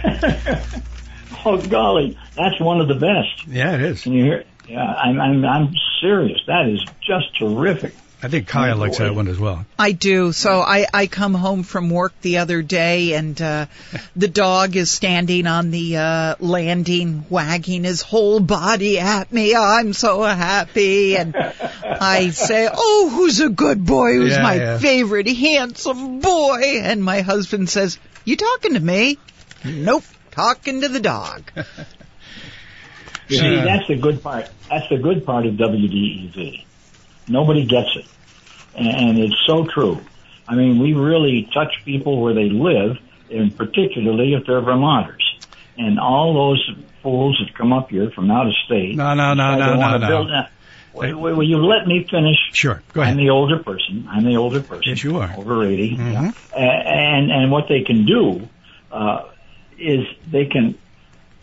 [1.46, 3.48] oh golly, that's one of the best.
[3.48, 4.04] Yeah, it is.
[4.04, 4.38] Can you hear?
[4.42, 4.48] it?
[4.68, 6.40] Yeah, I'm I'm I'm serious.
[6.46, 7.96] That is just terrific.
[8.22, 9.66] I think Kaya likes that one as well.
[9.78, 10.34] I do.
[10.34, 13.68] So I, I come home from work the other day and uh,
[14.14, 19.56] the dog is standing on the uh, landing, wagging his whole body at me.
[19.56, 21.16] I'm so happy.
[21.16, 24.16] And I say, Oh, who's a good boy?
[24.16, 24.78] Who's Yeah, my yeah.
[24.80, 26.82] favorite handsome boy?
[26.84, 29.18] And my husband says, You talking to me?
[29.64, 31.50] Nope, talking to the dog.
[33.30, 33.64] See, Yeah.
[33.64, 34.50] that's the good part.
[34.70, 36.66] That's the good part of WDEV.
[37.30, 38.06] Nobody gets it,
[38.76, 40.00] and, and it's so true.
[40.48, 42.98] I mean, we really touch people where they live,
[43.32, 45.24] and particularly if they're Vermonters.
[45.78, 46.70] And all those
[47.04, 48.96] fools that come up here from out of state.
[48.98, 50.08] No, no, no, no, no, no.
[50.08, 50.44] build- uh,
[50.92, 52.36] Well, well, you let me finish.
[52.52, 52.82] Sure.
[52.94, 53.14] Go ahead.
[53.14, 54.08] I'm the older person.
[54.10, 54.84] I'm the older person.
[54.88, 55.34] Yes, you are.
[55.38, 55.96] Over 80.
[55.98, 56.34] Mhm.
[56.52, 58.50] A- And, and what they can do,
[58.92, 59.22] uh,
[59.78, 60.76] is they can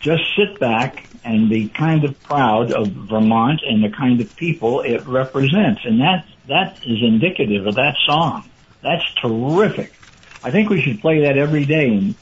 [0.00, 4.82] just sit back and be kind of proud of Vermont and the kind of people
[4.82, 5.80] it represents.
[5.84, 8.48] And that, that is indicative of that song.
[8.80, 9.92] That's terrific.
[10.44, 12.14] I think we should play that every day and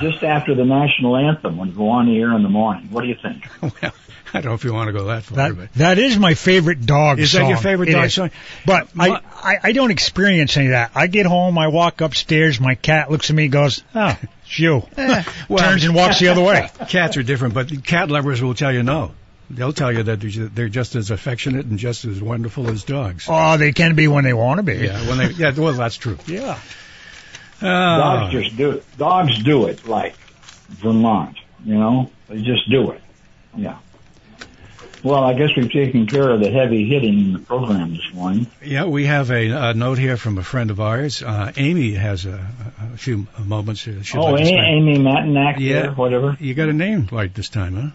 [0.00, 2.88] just after the national anthem when we go on the air in the morning.
[2.90, 3.44] What do you think?
[4.30, 6.18] Well, I don't know if you want to go that far, That, but that is
[6.18, 7.44] my favorite dog Is song.
[7.44, 8.12] that your favorite It dog is.
[8.14, 8.30] song?
[8.66, 9.22] But My- I,
[9.54, 10.90] I, I don't experience any of that.
[10.94, 14.82] I get home, I walk upstairs, my cat looks at me, goes, "Oh, it's you,"
[14.98, 16.68] eh, well, turns and walks the other way.
[16.90, 19.12] cats are different, but cat lovers will tell you no.
[19.48, 23.24] They'll tell you that they're they're just as affectionate and just as wonderful as dogs.
[23.30, 24.74] Oh, they can be when they want to be.
[24.74, 26.18] Yeah, when they yeah, well that's true.
[26.26, 26.58] Yeah.
[27.60, 28.84] Dogs Oh, just do it.
[28.98, 30.14] Dogs do it like
[30.68, 31.36] Vermont.
[31.64, 33.00] You know, they just do it.
[33.56, 33.78] Yeah.
[35.02, 38.48] Well, I guess we've taken care of the heavy hitting in the program this morning.
[38.64, 41.22] yeah, we have a, a note here from a friend of ours.
[41.22, 42.44] Uh, Amy has a,
[42.94, 43.80] a few moments.
[43.82, 45.94] She'd oh, like A- Amy Matinack Yeah.
[45.94, 46.36] whatever.
[46.40, 47.90] You got a name right this time, huh?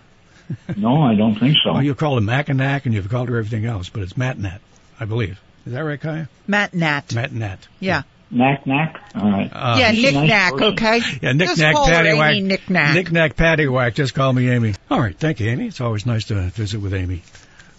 [0.78, 1.74] No, I don't think so.
[1.74, 4.60] Well, you call her Mackinac and you've called her everything else, but it's Matnat,
[5.00, 5.40] I believe.
[5.66, 6.30] Is that right, Kaya?
[6.48, 7.08] Matt Nat.
[7.10, 7.60] Matnat.
[7.80, 8.04] Yeah.
[8.34, 9.00] Knack knack.
[9.16, 9.50] All right.
[9.54, 10.66] Uh, yeah, she's a nice knick-knack, person.
[10.74, 11.02] okay?
[11.22, 12.32] Yeah, knick Just knack, paddywhack.
[12.32, 12.94] Amy knick-knack.
[12.96, 13.94] Knick knack, paddywhack.
[13.94, 14.74] Just call me Amy.
[14.90, 15.68] All right, thank you, Amy.
[15.68, 17.22] It's always nice to visit with Amy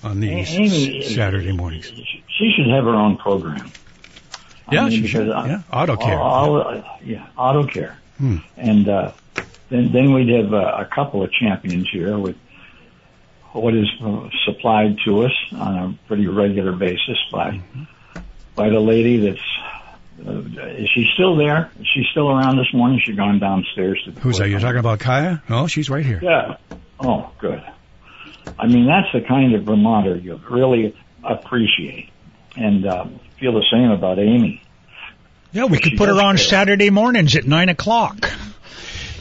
[0.05, 1.87] on these Amy, Saturday mornings.
[1.87, 3.71] She should have her own program.
[4.69, 5.31] I Yeah, mean, she because should.
[5.31, 6.19] I- Yeah, auto care.
[6.21, 7.97] All, all, yeah, auto care.
[8.19, 8.37] Hmm.
[8.57, 9.13] And uh,
[9.71, 12.37] then then we'd have uh, a couple of champions here with
[13.53, 17.83] what is uh, supplied to us on a pretty regular basis by Mm-hmm.
[18.55, 19.41] by the lady that's.
[20.27, 20.39] Uh,
[20.79, 21.70] is she still there?
[21.79, 23.01] Is she still around this morning?
[23.05, 24.49] She's gone downstairs to the Who's that?
[24.49, 25.43] You're talking about Kaya?
[25.49, 26.20] No, she's right here.
[26.22, 26.57] Yeah.
[26.99, 27.62] Oh, good.
[28.59, 32.11] I mean, that's the kind of Vermonter you really appreciate,
[32.57, 34.62] and um, feel the same about Amy.
[35.53, 36.45] Yeah, we could She put her on care.
[36.47, 38.31] Saturday mornings at nine o'clock.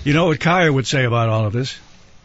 [0.04, 1.78] You know what Kaya would say about all of this?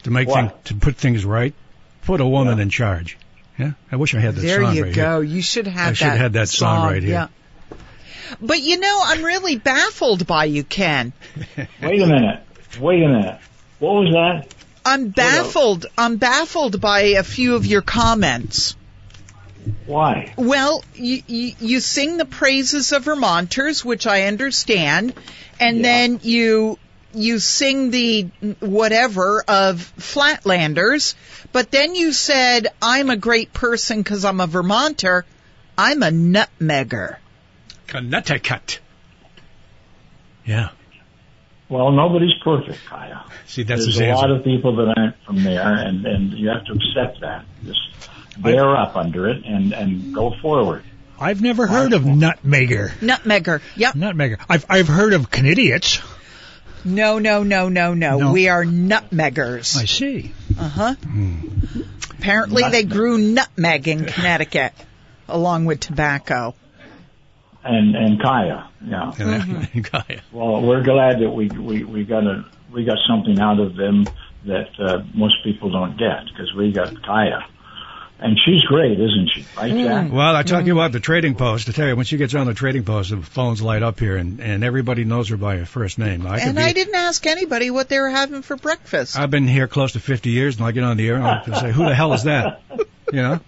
[0.04, 1.54] To make things, to put things right,
[2.02, 2.62] put a woman Yeah.
[2.62, 3.18] in charge.
[3.58, 4.46] Yeah, I wish I had that song.
[4.46, 5.20] There song you right go.
[5.20, 5.34] here.
[5.36, 6.10] You should have I should that.
[6.12, 7.12] have had that song right here.
[7.12, 7.26] Yeah.
[8.40, 11.12] But you know, I'm really baffled by you, Ken.
[11.82, 12.40] Wait a minute.
[12.80, 13.40] Wait a minute.
[13.78, 14.54] What was that?
[14.84, 15.86] I'm baffled.
[15.96, 18.74] I'm baffled by a few of your comments.
[19.86, 20.32] Why?
[20.36, 25.12] Well, you, you, you sing the praises of Vermonters, which I understand,
[25.60, 25.82] and Yeah.
[25.82, 26.78] then you
[27.14, 28.22] you sing the
[28.60, 31.14] whatever of Flatlanders,
[31.52, 35.24] but then you said, I'm a great person because I'm a Vermonter.
[35.76, 37.16] I'm a nutmegger.
[37.88, 38.78] Connecticut.
[40.44, 40.70] Yeah.
[41.68, 43.24] Well, nobody's perfect, Kaya.
[43.46, 44.28] See, that's There's his a answer.
[44.28, 47.44] lot of people that aren't from there, and and you have to accept that.
[47.64, 47.80] Just
[48.38, 50.84] bear up under it and and go forward.
[51.20, 52.90] I've never heard of nutmegger.
[53.00, 53.60] Nutmegger.
[53.76, 53.94] Yep.
[53.94, 54.38] Nutmegger.
[54.48, 56.00] I've I've heard of Canadians.
[56.84, 58.18] No, no, no, no, no.
[58.18, 58.32] No.
[58.32, 59.76] We are nutmeggers.
[59.76, 60.32] I see.
[60.58, 60.94] Uh huh.
[62.12, 64.72] Apparently, they grew nutmeg in Connecticut,
[65.28, 66.54] along with tobacco.
[67.70, 69.12] And and Kaya, yeah.
[69.14, 69.80] Mm-hmm.
[69.82, 70.22] Kaya.
[70.32, 74.06] Well, we're glad that we we we got a we got something out of them
[74.46, 77.44] that uh, most people don't get because we got Kaya,
[78.20, 79.44] and she's great, isn't she?
[79.54, 80.10] Right, Jack?
[80.10, 81.68] Well, I talk you about the trading post.
[81.68, 84.16] I tell you, when she gets on the trading post, the phones light up here,
[84.16, 86.26] and, and everybody knows her by her first name.
[86.26, 89.18] I And be, I didn't ask anybody what they were having for breakfast.
[89.18, 91.60] I've been here close to 50 years, and I get on the air and I
[91.60, 92.62] say, "Who the hell is that?"
[93.12, 93.40] You know?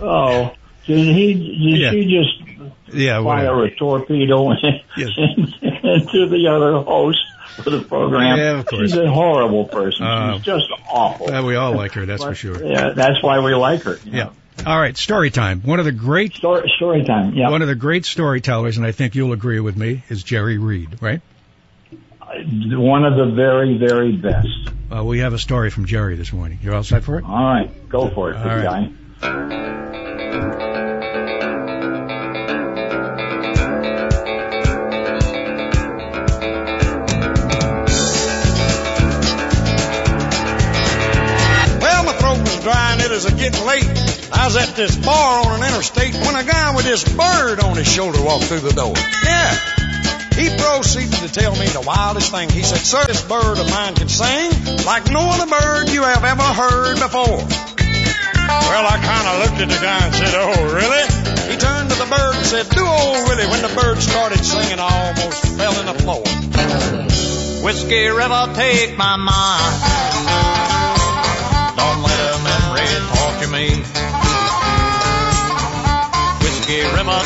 [0.00, 0.54] Oh,
[0.86, 1.34] did he?
[1.34, 1.90] Did Yeah.
[1.90, 2.51] she just
[2.92, 3.22] Yeah.
[3.22, 3.64] fire Whatever.
[3.64, 4.52] a torpedo
[4.96, 5.10] Yes.
[5.16, 7.18] into the other host
[7.62, 8.38] for the program?
[8.38, 8.90] Yeah, of course.
[8.90, 10.06] She's a horrible person.
[10.06, 11.26] Uh, She's just awful.
[11.26, 12.64] Well, we all like her, that's for sure.
[12.64, 13.98] Yeah, that's why we like her.
[14.04, 14.24] Yeah.
[14.24, 14.32] know.
[14.66, 15.62] All right, story time.
[15.62, 17.34] One of the great, Story, story time.
[17.34, 17.50] Yeah.
[17.50, 20.98] one of the great storytellers, and I think you'll agree with me, is Jerry Reed,
[21.02, 21.20] right?
[22.20, 24.48] One of the very, very best.
[24.94, 26.58] Uh, we have a story from Jerry this morning.
[26.62, 27.24] You're all set for it?
[27.24, 28.92] All right, go for it, All right.
[29.20, 30.68] guy.
[43.24, 43.86] Was getting late.
[44.32, 47.76] I was at this bar on an interstate when a guy with this bird on
[47.76, 48.94] his shoulder walked through the door.
[48.96, 49.54] Yeah.
[50.34, 52.48] He proceeded to tell me the wildest thing.
[52.48, 54.50] He said, Sir, this bird of mine can sing
[54.86, 57.46] like no other bird you have ever heard before.
[57.46, 61.04] Well, I kind of looked at the guy and said, Oh, really?
[61.52, 63.46] He turned to the bird and said, Do oh, old Willie.
[63.46, 66.24] When the bird started singing, I almost fell in the floor.
[67.62, 70.01] Whiskey River, take my mind.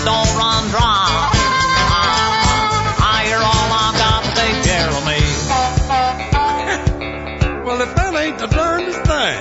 [0.05, 1.09] Don't run dry.
[1.09, 1.31] Ah,
[1.93, 5.21] ah, I hear all I've got to take care of me.
[7.67, 9.39] Well, if that ain't the darndest thing.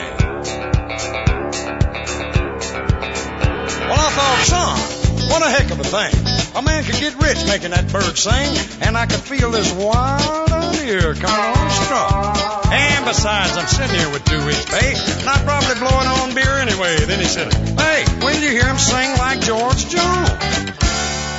[3.88, 6.25] Well, I thought, son, what a heck of a thing.
[6.56, 10.50] A man could get rich making that bird sing, and I could feel this wild
[10.50, 12.72] idea coming on strong.
[12.72, 14.96] And besides, I'm sitting here with weeks pay,
[15.28, 16.96] I'm probably blowing on beer anyway.
[17.04, 20.76] Then he said, Hey, when you hear him sing like George Jones?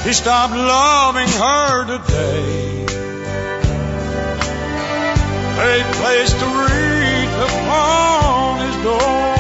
[0.04, 2.84] He stopped loving her today.
[5.56, 9.35] A place to read upon his door.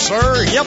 [0.00, 0.44] Sir.
[0.48, 0.66] Yep.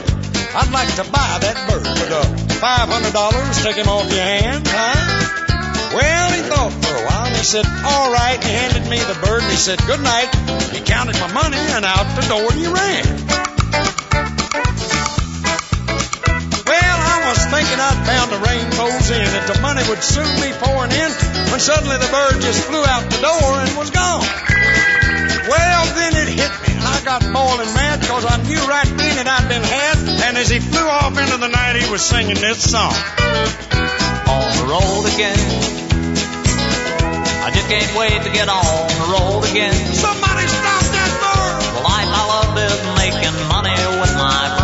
[0.53, 2.23] I'd like to buy that bird with a
[2.61, 5.34] $500 taken off your hand, huh?
[5.97, 8.38] Well, he thought for a while he said, all right.
[8.38, 10.29] He handed me the bird and he said, good night.
[10.69, 13.05] He counted my money and out the door he ran.
[16.69, 20.53] Well, I was thinking I'd found the rainbow's in and the money would soon be
[20.61, 21.11] pouring in
[21.49, 24.25] when suddenly the bird just flew out the door and was gone.
[25.49, 26.72] Well, then it hit me,
[27.04, 29.97] got boiling mad because I knew right then that I'd been had.
[30.24, 32.95] And as he flew off into the night, he was singing this song.
[34.32, 35.36] On the road again.
[37.43, 39.76] I just can't wait to get on the road again.
[39.91, 41.76] Somebody stop that bird!
[41.76, 44.62] The life I love is making money with my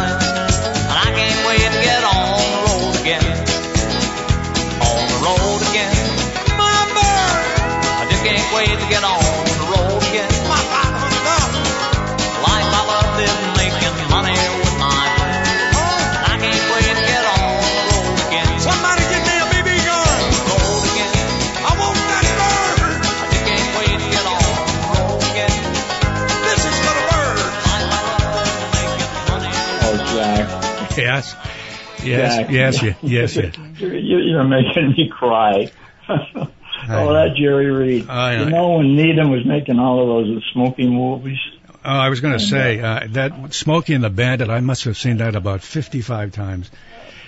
[32.09, 33.57] Yes, yes, yes, yes, yes.
[33.79, 35.71] You're, making me cry.
[36.09, 38.09] oh, that Jerry Reed.
[38.09, 38.43] I know.
[38.45, 41.37] You know when Needham was making all of those smoking movies?
[41.85, 44.49] Oh, I was going to say uh, that Smokey and the Bandit.
[44.49, 46.69] I must have seen that about fifty-five times.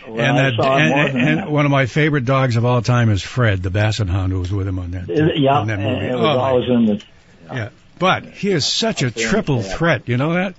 [0.07, 1.51] Well, and that, and, and that.
[1.51, 4.51] one of my favorite dogs of all time is Fred, the Basset Hound, who was
[4.51, 5.09] with him on that.
[5.09, 6.05] It- yeah, that and movie.
[6.07, 7.03] it was Oh, always in the.
[7.53, 7.69] yeah.
[7.99, 10.09] But he is such a Up there in triple threat.
[10.09, 10.55] You know that?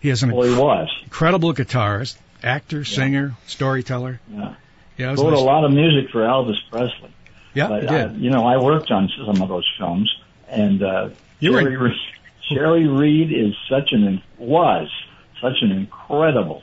[0.00, 0.88] He is an Well, he was.
[1.02, 4.20] incredible guitarist, actor, singer, storyteller.
[4.30, 4.54] Yeah.
[4.96, 7.10] Yeah, I Wrote a lot of music for Elvis Presley.
[7.52, 8.16] yeah, but did.
[8.18, 10.14] you know, I worked on some of those films,
[10.48, 11.08] and uh,
[11.40, 11.96] You Jerry, Reed,
[12.48, 14.88] Jerry Reed is such an was
[15.40, 16.62] such an incredible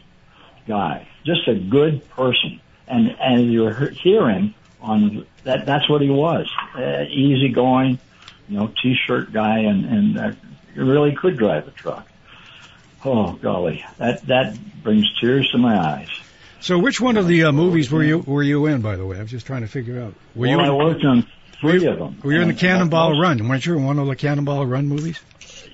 [0.66, 6.10] guy, just a good person, and and you're he- hearing on that that's what he
[6.10, 8.00] was, uh, easygoing,
[8.48, 10.32] you know, t-shirt guy, and and uh,
[10.76, 12.08] really could drive a truck.
[13.04, 16.10] Oh golly, that that brings tears to my eyes.
[16.60, 18.82] So, which one of the uh, movies were you were you in?
[18.82, 20.14] By the way, I was just trying to figure out.
[20.36, 20.60] Were well, you?
[20.60, 21.28] I in- worked on
[21.60, 22.20] three you, of them.
[22.24, 23.48] were you in the Cannonball Run?
[23.48, 25.20] Weren't you in one of the Cannonball Run movies?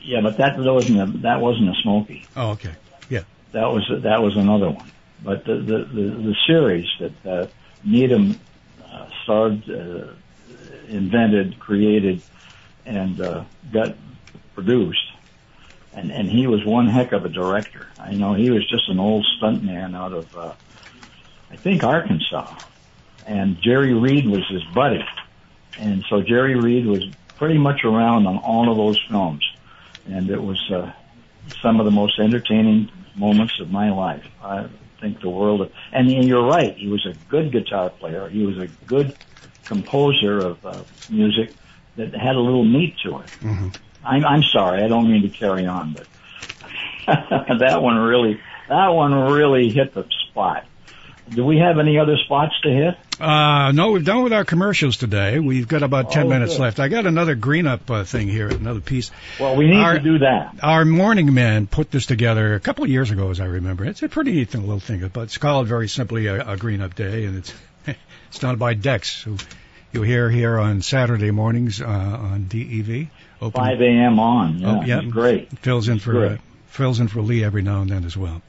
[0.03, 2.25] Yeah, but that that wasn't a, that wasn't a Smokey.
[2.37, 2.73] Oh, okay.
[3.09, 3.23] Yeah.
[3.51, 4.89] That was that was another one.
[5.21, 7.47] But the the the, the series that uh,
[7.83, 8.39] Needham
[8.85, 10.13] uh, started, uh,
[10.87, 12.21] invented, created,
[12.85, 13.95] and uh, got
[14.55, 15.06] produced,
[15.97, 17.87] and and he was one heck of a director.
[17.99, 20.53] I know he was just an old stuntman out of uh,
[21.51, 22.57] I think Arkansas,
[23.25, 25.03] and Jerry Reed was his buddy,
[25.77, 27.03] and so Jerry Reed was
[27.37, 29.43] pretty much around on all of those films,
[30.05, 30.59] and it was.
[30.71, 30.91] Uh,
[31.61, 34.25] some of the most entertaining moments of my life.
[34.41, 34.67] I
[35.01, 38.27] think the world of, and, you're right, he was a good guitar player.
[38.29, 39.15] He was a good
[39.65, 41.53] composer of uh, music
[41.95, 43.25] that had a little meat to it.
[43.41, 43.69] Mm-hmm.
[44.07, 46.07] I'm, I'm sorry, I don't mean to carry on, but
[47.59, 48.39] that one really,
[48.69, 50.65] that one really hit the spot.
[51.29, 52.97] Do we have any other spots to hit?
[53.19, 55.39] Uh, no, we've done with our commercials today.
[55.39, 56.61] We've got about 10 Oh, minutes good.
[56.61, 56.79] left.
[56.79, 59.11] I got another green up uh, thing here, another piece.
[59.37, 60.55] Well, we need Our- to do that.
[60.63, 63.83] Our morning man put this together a couple of years ago, as I remember.
[63.83, 66.95] It's a pretty neat little thing, but it's called very simply a, a green up
[66.95, 67.53] day, and it's
[68.29, 69.35] it's done by Dex, who
[69.91, 73.07] you hear here on Saturday mornings uh, on DEV.
[73.41, 74.19] Open, 5 a.m.
[74.19, 74.59] on.
[74.59, 75.01] Yeah, Oh, yeah.
[75.03, 75.49] great.
[75.59, 76.31] fills in for Good.
[76.33, 78.41] uh, fills in for Lee every now and then as well.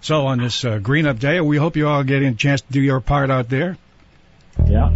[0.00, 2.72] So on this uh, green up day, we hope you all get a chance to
[2.72, 3.76] do your part out there.
[4.66, 4.92] Yeah.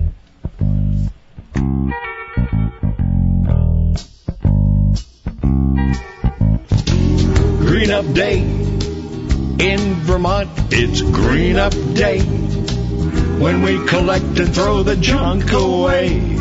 [7.58, 8.40] Green up Day.
[8.40, 12.20] In Vermont, it's Green Up Day.
[12.20, 16.31] When we collect and throw the junk away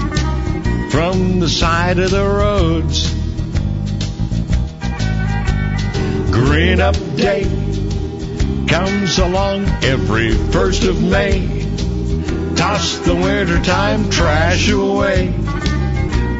[0.92, 3.10] from the side of the roads.
[6.32, 7.44] Green Up Day
[8.68, 11.48] comes along every first of May.
[12.56, 15.32] Toss the wintertime trash away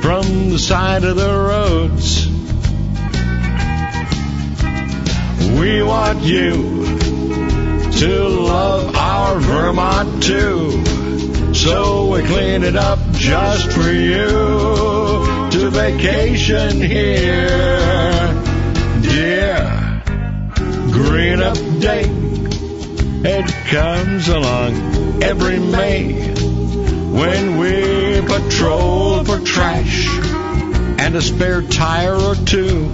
[0.02, 2.28] from the side of the roads.
[5.58, 6.98] We want you
[8.00, 11.54] to love our Vermont too.
[11.54, 14.26] So we clean it up just for you
[15.52, 18.34] to vacation here.
[19.04, 20.02] Dear
[20.92, 22.06] Green Up Day,
[23.24, 26.34] it comes along every May
[27.14, 30.08] when we patrol for trash
[30.98, 32.90] and a spare tire or two.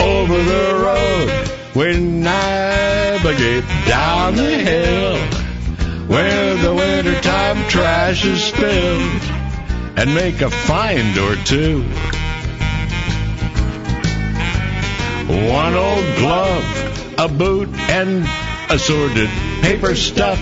[0.00, 5.35] Over the road, we navigate down the hill
[6.06, 9.22] where the wintertime trash is spilled
[9.98, 11.82] and make a find or two.
[15.28, 18.24] One old glove, a boot, and
[18.70, 19.28] assorted
[19.62, 20.38] paper stuff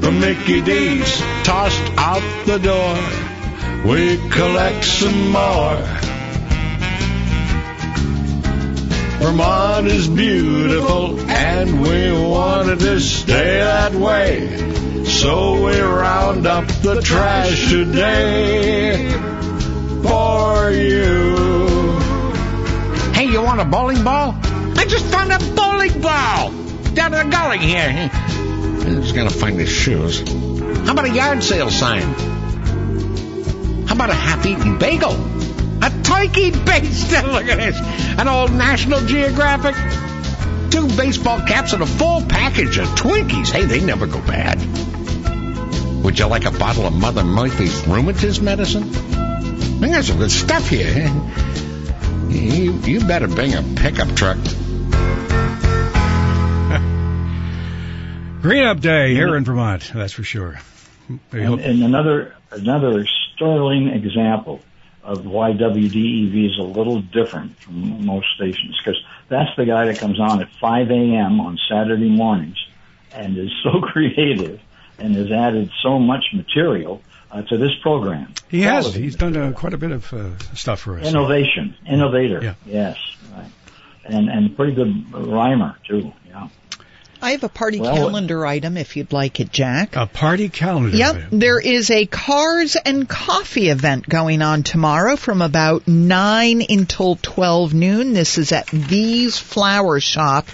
[0.00, 2.96] from Mickey D's tossed out the door.
[3.84, 6.07] We collect some more.
[9.18, 15.04] Vermont is beautiful and we wanted to stay that way.
[15.04, 19.10] So we round up the trash today
[20.02, 21.98] for you.
[23.12, 24.36] Hey, you want a bowling ball?
[24.76, 26.52] I just found a bowling ball
[26.94, 28.10] down in the gully here.
[28.12, 30.20] I'm just gonna find his shoes.
[30.86, 32.02] How about a yard sale sign?
[33.86, 35.16] How about a half-eaten bagel?
[35.80, 37.12] A turkey based.
[37.12, 37.78] Look at this.
[38.18, 39.74] An old National Geographic.
[40.70, 43.50] Two baseball caps and a full package of Twinkies.
[43.50, 44.58] Hey, they never go bad.
[46.04, 48.84] Would you like a bottle of Mother Murphy's rheumatism medicine?
[49.82, 51.08] I got some good stuff here.
[52.28, 54.36] You, you better bring a pickup truck.
[58.42, 60.60] Green Up Day here in Vermont, that's for sure.
[61.32, 64.60] And, and another another sterling example
[65.08, 69.98] of why WDEV is a little different from most stations because that's the guy that
[69.98, 71.40] comes on at 5 a.m.
[71.40, 72.56] on Saturday mornings
[73.12, 74.60] and is so creative
[74.98, 77.00] and has added so much material
[77.30, 78.34] uh, to this program.
[78.50, 78.94] he has.
[78.94, 81.06] He's done uh, quite a bit of uh, stuff for us.
[81.06, 82.42] Innovation, innovator.
[82.42, 82.54] Yeah.
[82.66, 82.98] Yes,
[83.32, 83.50] right.
[84.04, 86.12] And and pretty good rhymer too.
[86.26, 86.48] Yeah.
[87.20, 89.96] I have a party Well- calendar item if you'd like it, Jack.
[89.96, 90.96] A party calendar.
[90.96, 97.18] Yep, there is a cars and coffee event going on tomorrow from about 9 until
[97.20, 98.12] 12 noon.
[98.12, 100.46] This is at V's Flower Shop,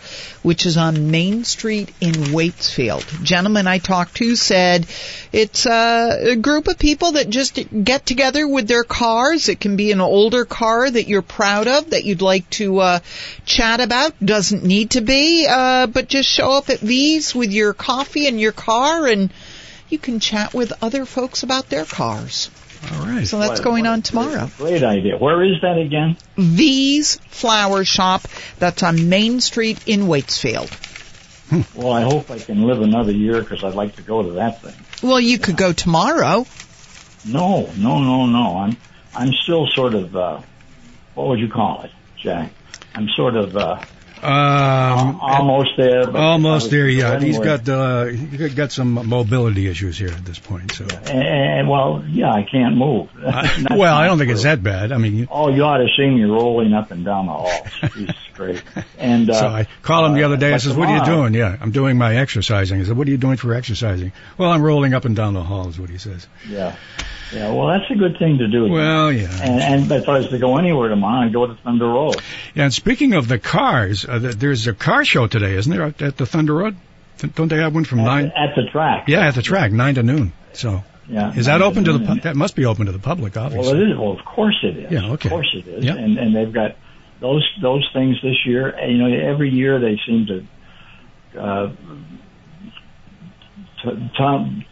[0.45, 3.24] which is on Main Street in Waitsfield.
[3.24, 4.86] Gentleman I talked to said
[5.32, 9.49] it's uh, a group of people that just get together with their cars.
[9.49, 12.99] It can be an older car that you're proud of that you'd like to uh,
[13.47, 14.12] chat about.
[14.22, 18.38] Doesn't need to be, uh, but just show up at V's with your coffee and
[18.38, 19.32] your car and
[19.88, 22.51] you can chat with other folks about their cars.
[22.93, 23.26] All right.
[23.26, 24.51] So that's What- going what on tomorrow.
[24.59, 25.16] Great idea.
[25.16, 26.16] Where is that again?
[26.37, 28.22] V's Flower Shop.
[28.59, 30.70] That's on Main Street in Waitsfield.
[31.74, 34.62] Well, I hope I can live another year because I'd like to go to that
[34.62, 34.74] thing.
[35.03, 36.47] Well, you could go tomorrow.
[37.24, 38.57] No, no, no, no.
[38.59, 38.76] I'm
[39.14, 40.41] I'm still sort of uh,
[41.14, 42.51] what would you call it, Jack?
[42.95, 43.80] I'm sort of uh,
[44.25, 46.16] Um, almost there.
[46.16, 46.89] Almost there.
[46.89, 47.59] Yeah, he's anyway.
[47.59, 50.72] got uh, he's got some mobility issues here at this point.
[50.72, 53.09] So, And, well, yeah, I can't move.
[53.70, 54.93] Well, I don't think it's that bad.
[54.93, 58.11] I mean, you- Oh, you ought to see me rolling up and down the halls.
[58.35, 58.62] Great.
[58.99, 60.53] And uh, so I called him the other day.
[60.53, 62.78] I says, "What are you doing?" Yeah, I'm doing my exercising.
[62.80, 65.43] He said, "What are you doing for exercising?" Well, I'm rolling up and down the
[65.43, 65.68] hall.
[65.68, 66.26] Is what he says.
[66.49, 66.74] Yeah,
[67.32, 67.53] yeah.
[67.53, 68.68] Well, that's a good thing to do.
[68.68, 69.28] Well, yeah.
[69.43, 72.16] And, and if I was to go anywhere tomorrow, I'd go to Thunder Road.
[72.55, 76.03] Yeah, and speaking of the cars, uh, there's a car show today, isn't there, at-
[76.03, 76.76] at the Thunder Road?
[77.37, 78.32] Don't they have one from At, nine?
[78.37, 79.05] at the track.
[79.09, 80.32] Yeah, at the track, nine to noon.
[80.53, 81.32] So, Yeah.
[81.35, 82.05] is that open to the?
[82.05, 83.72] pu- That must be open to the public, obviously.
[83.72, 83.97] Well, it is.
[83.99, 84.91] Well, of course it is.
[84.93, 85.28] Yeah, okay.
[85.28, 85.85] Of course it is.
[85.85, 85.97] Yep.
[85.97, 86.76] And and they've got
[87.21, 88.69] those those things this year.
[88.69, 90.47] And, you know, every year they seem to
[91.41, 91.73] uh,
[93.83, 94.67] t- t-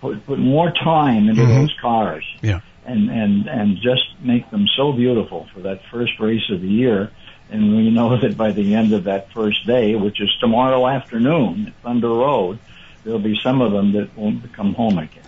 [0.00, 1.60] put, put more time into Mhm.
[1.60, 2.24] those cars.
[2.42, 2.60] Yeah.
[2.86, 7.10] And and and just make them so beautiful for that first race of the year.
[7.50, 11.66] And we know that by the end of that first day, which is tomorrow afternoon
[11.68, 12.58] at Thunder Road,
[13.04, 15.22] there'll be some of them that won't come home again.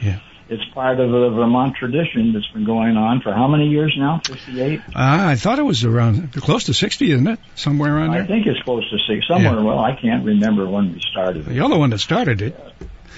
[0.00, 0.18] Yeah.
[0.48, 4.20] It's part of the Vermont tradition that's been going on for how many years now?
[4.26, 4.80] 58?
[4.80, 7.38] Uh, I thought it was around close to 60, isn't it?
[7.54, 8.22] Somewhere around I there.
[8.24, 9.22] I think it's close to 60.
[9.28, 9.60] Somewhere, Yeah.
[9.62, 11.46] well, I can't remember when we started.
[11.48, 12.58] You're the one that started it.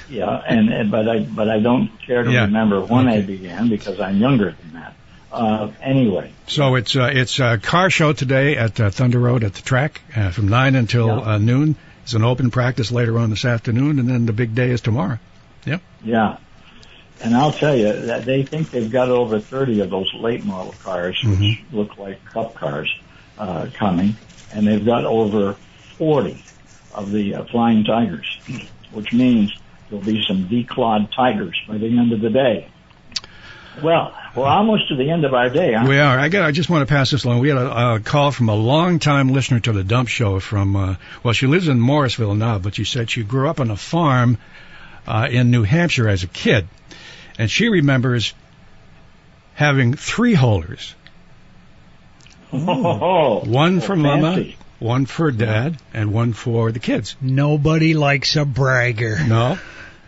[0.09, 2.43] Yeah, and, and but I but I don't care to Yeah.
[2.45, 4.95] remember when I began because I'm younger than that.
[5.33, 9.55] Uh, anyway, So it's uh, it's a car show today at uh, Thunder Road at
[9.55, 11.33] the track uh, from nine until Yeah.
[11.35, 11.75] uh, noon.
[12.05, 15.19] It's an open practice later on this afternoon, and then the big day is tomorrow.
[15.65, 15.81] Yep.
[16.05, 16.37] yeah.
[17.21, 20.75] And I'll tell you that they think they've got over 30 of those late model
[20.83, 22.95] cars, which look like cup cars,
[23.39, 24.17] uh, coming,
[24.53, 25.55] and they've got over
[25.99, 26.43] 40
[26.93, 28.41] of the uh, Flying Tigers,
[28.93, 29.57] which means
[29.89, 32.69] there'll be some declawed Tigers by the end of the day.
[33.83, 35.87] Well, we're almost to the end of our day, huh?
[35.89, 36.19] We are.
[36.19, 36.45] I got.
[36.45, 37.41] I just want to pass this along.
[37.41, 40.39] We had a, a call from a long-time listener to the Dump Show.
[40.39, 43.71] From uh, well, she lives in Morrisville now, but she said she grew up on
[43.71, 44.39] a farm
[45.07, 46.69] uh, in New Hampshire as a kid,
[47.39, 48.35] and she remembers
[49.55, 50.95] having three holers.
[52.53, 54.45] Oh, One oh, for Mama,
[54.79, 57.17] one for Dad, and one for the kids.
[57.21, 59.19] Nobody likes a bragger.
[59.27, 59.59] No.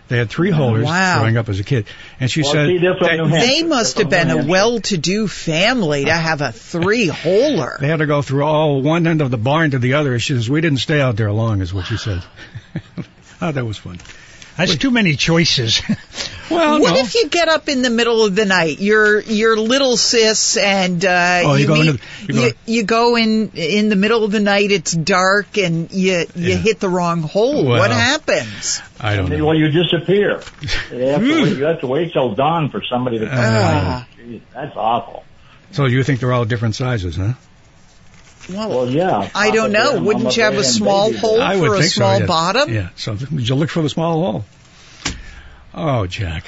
[0.08, 1.18] They had three holders Wow.
[1.18, 1.86] growing up as a kid,
[2.20, 3.46] and she Well, said see, they're from they- New Hampshire.
[3.48, 7.80] They must have been a well-to-do family to have a three-holer.
[7.80, 10.16] They had to go through all one end of the barn to the other.
[10.20, 12.22] She says, we didn't stay out there long, is what she said.
[13.42, 13.98] oh, that was fun.
[14.56, 15.82] That's too many choices.
[16.48, 17.00] Well, what no.
[17.00, 18.78] if you get up in the middle of the night?
[18.78, 22.02] You're you're little sis, and uh, Oh, you you, go meet, into-
[22.32, 24.70] you you, you go in in the middle of the night.
[24.70, 26.54] It's dark, and you you Yeah.
[26.54, 27.64] hit the wrong hole.
[27.64, 27.80] Well.
[27.80, 28.80] what happens?
[29.00, 29.44] I don't know.
[29.44, 30.40] Well, you disappear.
[30.92, 34.06] You have, to wait, you have to wait till dawn for somebody to come Ah.
[34.16, 34.22] by.
[34.22, 35.24] Jeez, that's awful.
[35.72, 37.32] So you think they're all different sizes, huh?
[38.48, 39.28] Well, Well, yeah.
[39.34, 40.00] I don't know.
[40.02, 41.46] Wouldn't you have a small Baby hole Bear.
[41.46, 42.28] I for a think so, small yes.
[42.28, 42.72] bottom?
[42.72, 42.88] Yeah.
[42.96, 44.44] So would you look for the small hole?
[45.74, 46.44] Oh, Jack.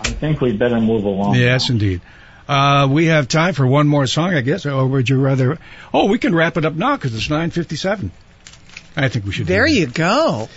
[0.00, 1.34] I think we better move along.
[1.36, 2.00] Yes, indeed.
[2.48, 4.66] Uh, we have time for one more song, I guess.
[4.66, 5.58] Or would you rather?
[5.94, 8.10] Oh, we can wrap it up now because it's nine fifty-seven.
[8.96, 9.46] I think we should.
[9.46, 9.72] There that.
[9.72, 10.48] you go.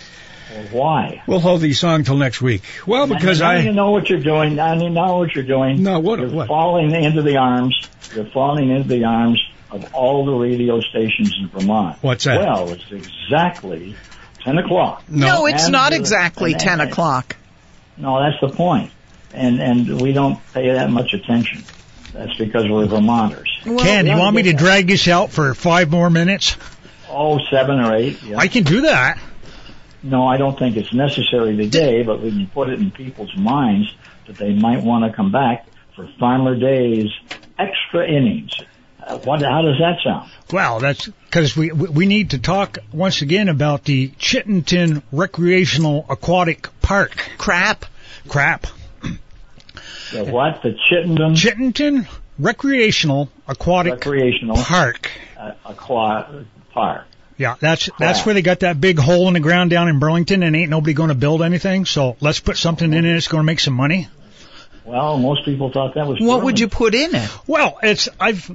[0.52, 1.22] Well, why?
[1.26, 2.62] We'll hold the song till next week.
[2.86, 3.58] Well, because now I.
[3.58, 4.56] you know what you're doing.
[4.56, 5.82] Now you know what you're doing.
[5.82, 6.48] No, what- You're what?
[6.48, 7.88] falling into the arms.
[8.14, 11.98] You're falling into the arms of all the radio stations in Vermont.
[12.02, 12.40] What's that?
[12.40, 13.94] Well, it's exactly
[14.44, 15.02] ten o'clock.
[15.08, 17.36] No, it's not the- exactly and- ten and- o'clock.
[17.96, 18.90] No, that's the point.
[19.32, 21.64] And and we don't pay that much attention.
[22.12, 23.50] That's because we're Vermonters.
[23.66, 24.56] Well, Ken, you want me to yeah.
[24.56, 26.56] drag this out for five more minutes?
[27.10, 28.22] Oh, seven or eight.
[28.22, 28.38] Yeah.
[28.38, 29.18] I can do that.
[30.02, 33.92] No, I don't think it's necessary today, but we can put it in people's minds
[34.26, 37.12] that they might want to come back for Farmer Dave's
[37.58, 38.52] extra innings.
[39.06, 39.40] What?
[39.40, 40.30] How does that sound?
[40.52, 46.04] Well, that's because we we we need to talk once again about the Chittenden Recreational
[46.08, 47.16] Aquatic Park.
[47.38, 47.84] crap.
[48.28, 48.66] Crap.
[50.12, 50.62] The what?
[50.62, 55.10] The Chittenden Chittenden Recreational Aquatic Recreational Park.
[55.38, 57.06] uh, Aqua Park.
[57.38, 60.42] Yeah, that's that's where they got that big hole in the ground down in Burlington,
[60.42, 61.84] and ain't nobody going to build anything.
[61.84, 64.08] So let's put something in it that's going to make some money.
[64.84, 66.18] Well, most people thought that was.
[66.20, 67.30] What would you put in it?
[67.46, 68.50] Well, it's I've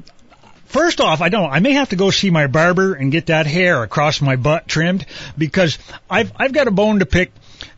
[0.72, 1.52] first off, I don't.
[1.52, 4.68] I may have to go see my barber and get that hair across my butt
[4.68, 5.06] trimmed
[5.38, 5.78] because
[6.10, 7.32] I've I've got a bone to pick.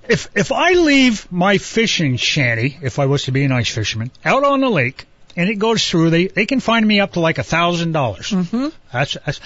[0.08, 4.12] If if I leave my fishing shanty, if I was to be an ice fisherman,
[4.24, 7.20] out on the lake, and it goes through, they they can find me up to
[7.20, 8.30] like a thousand dollars.
[8.30, 8.70] Mm-hmm.
[8.92, 9.40] That's that's.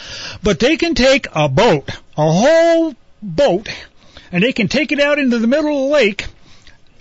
[0.44, 3.70] But they can take a boat, a whole boat,
[4.32, 6.28] and they can take it out into the middle of the lake.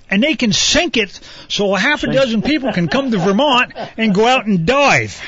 [0.09, 1.19] And they can sink it
[1.49, 5.21] so a half a dozen people can come to Vermont and go out and dive.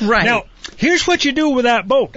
[0.00, 0.24] Right.
[0.24, 0.44] Now,
[0.76, 2.16] here's what you do with that boat.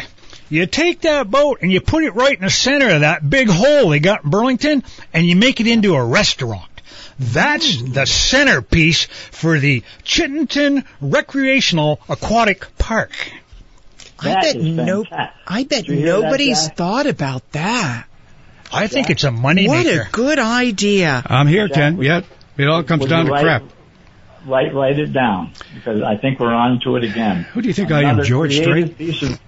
[0.49, 3.49] You take that boat and you put it right in the center of that big
[3.49, 4.83] hole they got in Burlington
[5.13, 6.69] and you make it into a restaurant.
[7.17, 7.93] That's hmm.
[7.93, 13.11] the centerpiece for the Chittenden Recreational Aquatic Park.
[14.19, 15.03] I bet no.
[15.45, 18.05] I bet Did that, nobody's thought about that.
[18.71, 20.01] I think it's a money What maker.
[20.01, 21.21] a good idea.
[21.25, 22.01] I'm here, Ken.
[22.01, 22.21] Yeah,
[22.57, 23.63] it all comes Would down to write- crap.
[24.45, 27.43] Write write it down because I think we're on to it again.
[27.53, 28.97] Who do you think I am, Another George Strait?
[28.97, 29.39] piece of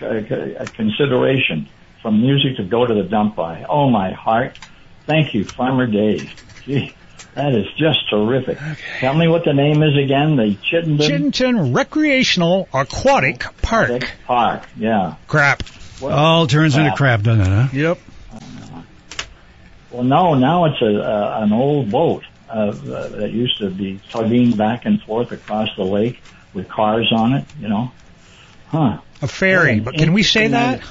[0.00, 1.68] uh, uh, consideration
[2.00, 3.64] from music to go to the dump by.
[3.68, 4.58] Oh my heart!
[5.06, 6.32] Thank you, Farmer Dave.
[6.64, 6.94] Gee,
[7.34, 8.58] that is just terrific.
[8.98, 10.36] Tell me what the name is again.
[10.36, 14.04] The Chittenden Chittenden Recreational Aquatic Park.
[14.24, 14.66] Park.
[14.76, 15.16] Yeah.
[15.26, 15.62] Crap.
[16.02, 17.68] All turns into crap, doesn't it, huh?
[17.72, 17.98] Yep.
[19.90, 24.52] Well, no, now it's a uh, an old boat uh, that used to be tugging
[24.56, 26.22] back and forth across the lake
[26.54, 27.44] with cars on it.
[27.60, 27.90] You know,
[28.68, 28.98] huh?
[29.22, 29.80] A ferry.
[29.80, 30.82] But can we say that?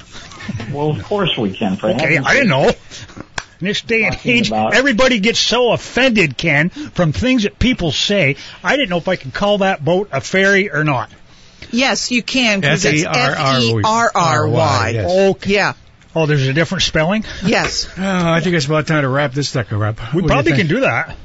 [0.71, 1.77] Well, of course we can.
[1.77, 2.71] For Okay, I didn't know.
[3.61, 7.91] In this day and age, about- everybody gets so offended, Ken, from things that people
[7.93, 8.35] say.
[8.63, 11.09] I didn't know if I could call that boat a ferry or not.
[11.71, 13.79] Yes, you can because it's F F-E-R-R-Y.
[13.79, 14.89] E R R Y.
[14.93, 15.11] Yes.
[15.31, 15.53] Okay.
[15.53, 15.73] Yeah.
[16.15, 17.25] Oh, there's a different spelling?
[17.45, 17.87] Yes.
[17.97, 20.13] Oh, I think it's about time to wrap this sucker up.
[20.13, 21.17] We What probably can do that.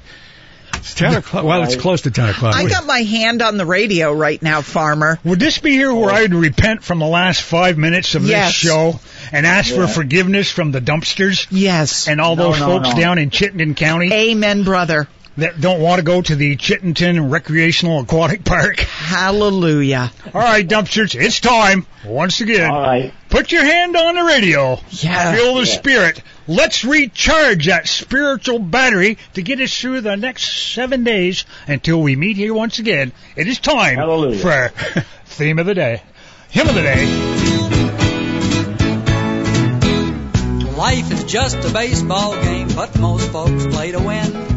[0.74, 1.44] It's 10 o'clock.
[1.44, 2.54] Well, it's close to 10 o'clock.
[2.54, 5.18] I got my hand on the radio right now, Farmer.
[5.24, 8.48] Would this be here where I would repent from the last five minutes of Yes.
[8.48, 9.00] this show
[9.32, 12.08] and ask for forgiveness from the dumpsters Yes.
[12.08, 13.00] and all No, those no, folks no.
[13.00, 15.06] down in Chittenden County Amen, brother.
[15.40, 18.78] That don't want to go to the Chittenden Recreational Aquatic Park?
[18.80, 20.10] Hallelujah.
[20.34, 22.70] All right, dumpsters, it's time once again.
[22.70, 23.12] All right.
[23.28, 24.78] Put your hand on the radio.
[24.90, 25.34] Yeah.
[25.34, 25.74] Feel the Yeah.
[25.74, 26.22] spirit.
[26.46, 32.16] Let's recharge that spiritual battery to get us through the next seven days until we
[32.16, 33.12] meet here once again.
[33.36, 34.38] It is time Hallelujah.
[34.38, 34.68] for
[35.26, 36.02] theme of the day,
[36.50, 37.06] hymn of the day.
[40.76, 44.49] Life is just a baseball game, but most folks play to win.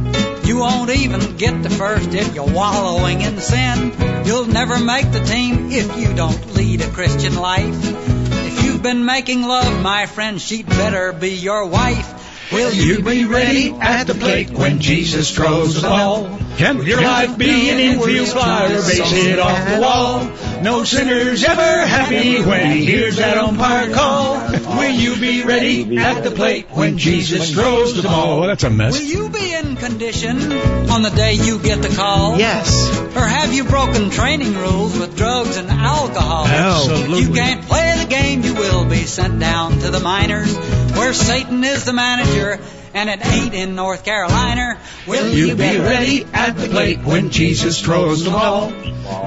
[0.53, 3.91] You won't even get the first if you're wallowing in sin.
[4.23, 7.73] You'll never make the team if you don't lead a Christian life.
[7.73, 12.32] If you've been making love, my friend, she'd better be your wife.
[12.51, 16.39] Will you be ready at the plate when Jesus throws the ball?
[16.57, 20.61] Can Will your life be an infield flyer, base hit off the wall?
[20.61, 24.35] No sinner's ever happy when he hears that umpire call.
[24.77, 28.11] Will you be ready at the plate when Jesus throws the ball?
[28.13, 28.47] Oh, ball?
[28.47, 28.99] that's a mess.
[28.99, 30.51] Will you be in condition
[30.89, 32.37] on the day you get the call?
[32.37, 32.97] Yes.
[33.15, 36.45] Or have you broken training rules with drugs and alcohol?
[36.45, 37.21] Absolutely.
[37.21, 40.55] You can't play the game, you will be sent down to the minors,
[40.95, 42.59] where Satan is the manager,
[42.93, 44.79] and it ain't in North Carolina.
[45.07, 48.71] Will you be ready at the plate when Jesus throws the ball?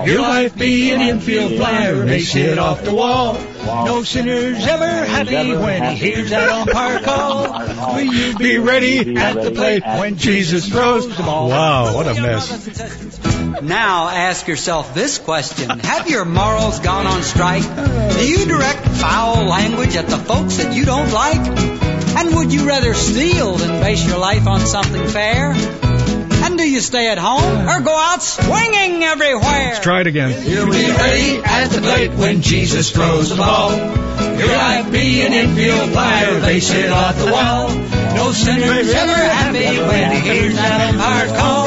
[0.06, 3.34] Your life be an infield flyer, base hit off the wall.
[3.84, 7.94] No sinner's ever happy when he hears that umpire call.
[7.94, 11.48] Will you be ready at the plate when Jesus throws the ball?
[11.48, 13.20] Wow, what a mess.
[13.62, 15.78] Now ask yourself this question.
[15.80, 17.62] Have your morals gone on strike?
[17.62, 21.85] Do you direct foul language at the folks that you don't like?
[22.18, 25.52] And would you rather steal than base your life on something fair?
[25.52, 29.42] And do you stay at home or go out swinging everywhere?
[29.42, 30.30] Let's try it again.
[30.48, 33.76] You'll be ready at the plate when Jesus throws the ball.
[34.38, 37.68] Your life be an infield flyer, base hit off the wall.
[38.14, 41.66] No sinner's ever happy when he hears that umpire call.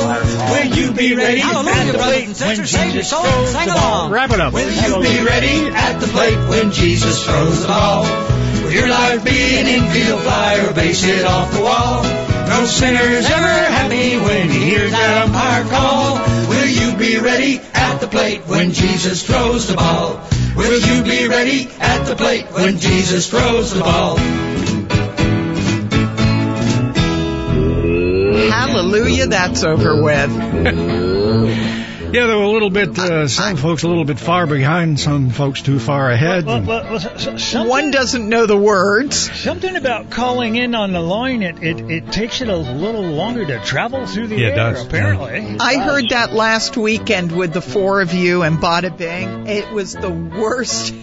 [0.52, 2.72] Will you be ready at the plate and when sisters.
[2.72, 3.24] Save your Jesus soul.
[3.24, 4.02] throws Sing the ball?
[4.02, 4.12] along.
[4.12, 4.54] Wrap it up.
[4.54, 8.38] Will you be ready at the plate when Jesus throws the ball?
[8.72, 12.03] Your life be an infield flyer, base hit off the wall?
[12.49, 16.17] No sinner's ever happy when he hears that umpire call.
[16.49, 20.22] Will you be ready at the plate when Jesus throws the ball?
[20.55, 24.17] Will you be ready at the plate when Jesus throws the ball?
[28.51, 31.86] Hallelujah, that's over with.
[32.12, 35.30] Yeah, they were a little bit, uh, some folks a little bit far behind, some
[35.30, 36.43] folks too far ahead.
[36.43, 39.16] Well, well, well, so- so- something, One doesn't know the words.
[39.39, 43.45] something about calling in on the line, it, it, it takes it a little longer
[43.45, 44.86] to travel through the Yeah, it does.
[44.86, 45.57] apparently.
[45.60, 49.45] I heard that last weekend with the four of you and Bada Bing.
[49.45, 50.95] It was the worst.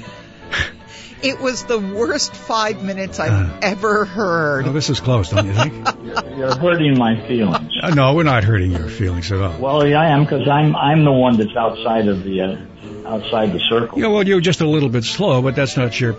[1.23, 3.59] It was the worst five minutes I've Uh.
[3.62, 4.67] ever Oh, heard.
[4.73, 5.75] this is close, don't you think?
[6.37, 7.73] You're hurting my feelings.
[7.83, 9.59] Uh, no, we're not hurting your feelings at all.
[9.59, 13.53] Well, yeah, I am because I'm I'm the one that's outside of the uh, outside
[13.53, 13.99] the circle.
[13.99, 16.12] Yeah, well, you're just a little bit slow, but that's not your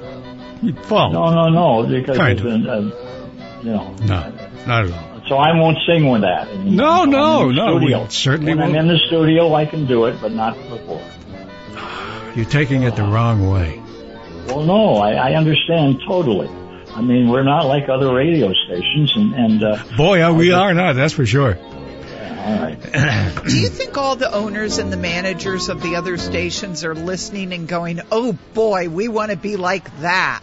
[0.84, 1.14] fault.
[1.14, 2.80] No, no, no, because Kind it's been, uh,
[3.64, 3.93] you know.
[4.02, 4.34] No,
[4.66, 5.22] not at all.
[5.28, 6.48] So I won't sing with that.
[6.48, 6.74] anymore.
[6.74, 8.08] No, When no, I'm in the no, we Studio.
[8.08, 11.02] certainly When I'm in the studio, I can do it, but not before.
[12.36, 13.82] You're taking it the wrong way.
[14.48, 16.48] Well, no, I, I understand totally.
[16.95, 20.74] I mean, we're not like other radio stations, and and uh, Boy, uh, we are
[20.74, 21.56] not, that's for sure.
[21.58, 22.78] all right.
[23.48, 27.54] Do you think all the owners and the managers of the other stations are listening
[27.54, 30.41] and going, oh boy, we want to be like that?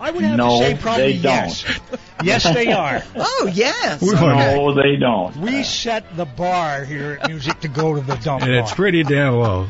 [0.00, 1.32] I would have No, to say probably they don't.
[1.34, 1.80] yes.
[2.24, 3.02] Yes, they are.
[3.16, 4.00] Oh, yes.
[4.00, 5.36] We No, they don't.
[5.38, 8.42] We set the bar here at Music to go to the dump.
[8.44, 9.66] and it's pretty damn low.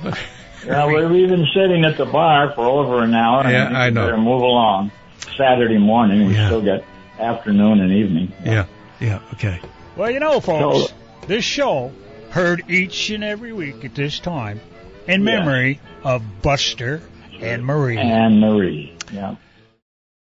[0.67, 3.43] Yeah, we- we've been sitting at the bar for over an hour.
[3.43, 4.05] and Yeah, think I we know.
[4.07, 4.91] Better move along.
[5.37, 6.47] Saturday morning, we Yeah.
[6.47, 6.85] still get
[7.21, 8.33] afternoon and evening.
[8.45, 8.65] Yeah,
[9.01, 9.59] yeah, okay.
[9.97, 10.95] Well, you know, folks, So-
[11.27, 11.93] this show
[12.31, 14.61] heard each and every week at this time
[15.07, 15.39] in Yeah.
[15.41, 17.03] memory of Buster
[17.41, 17.99] and Marie.
[17.99, 18.93] And Marie.
[19.13, 19.35] Yeah.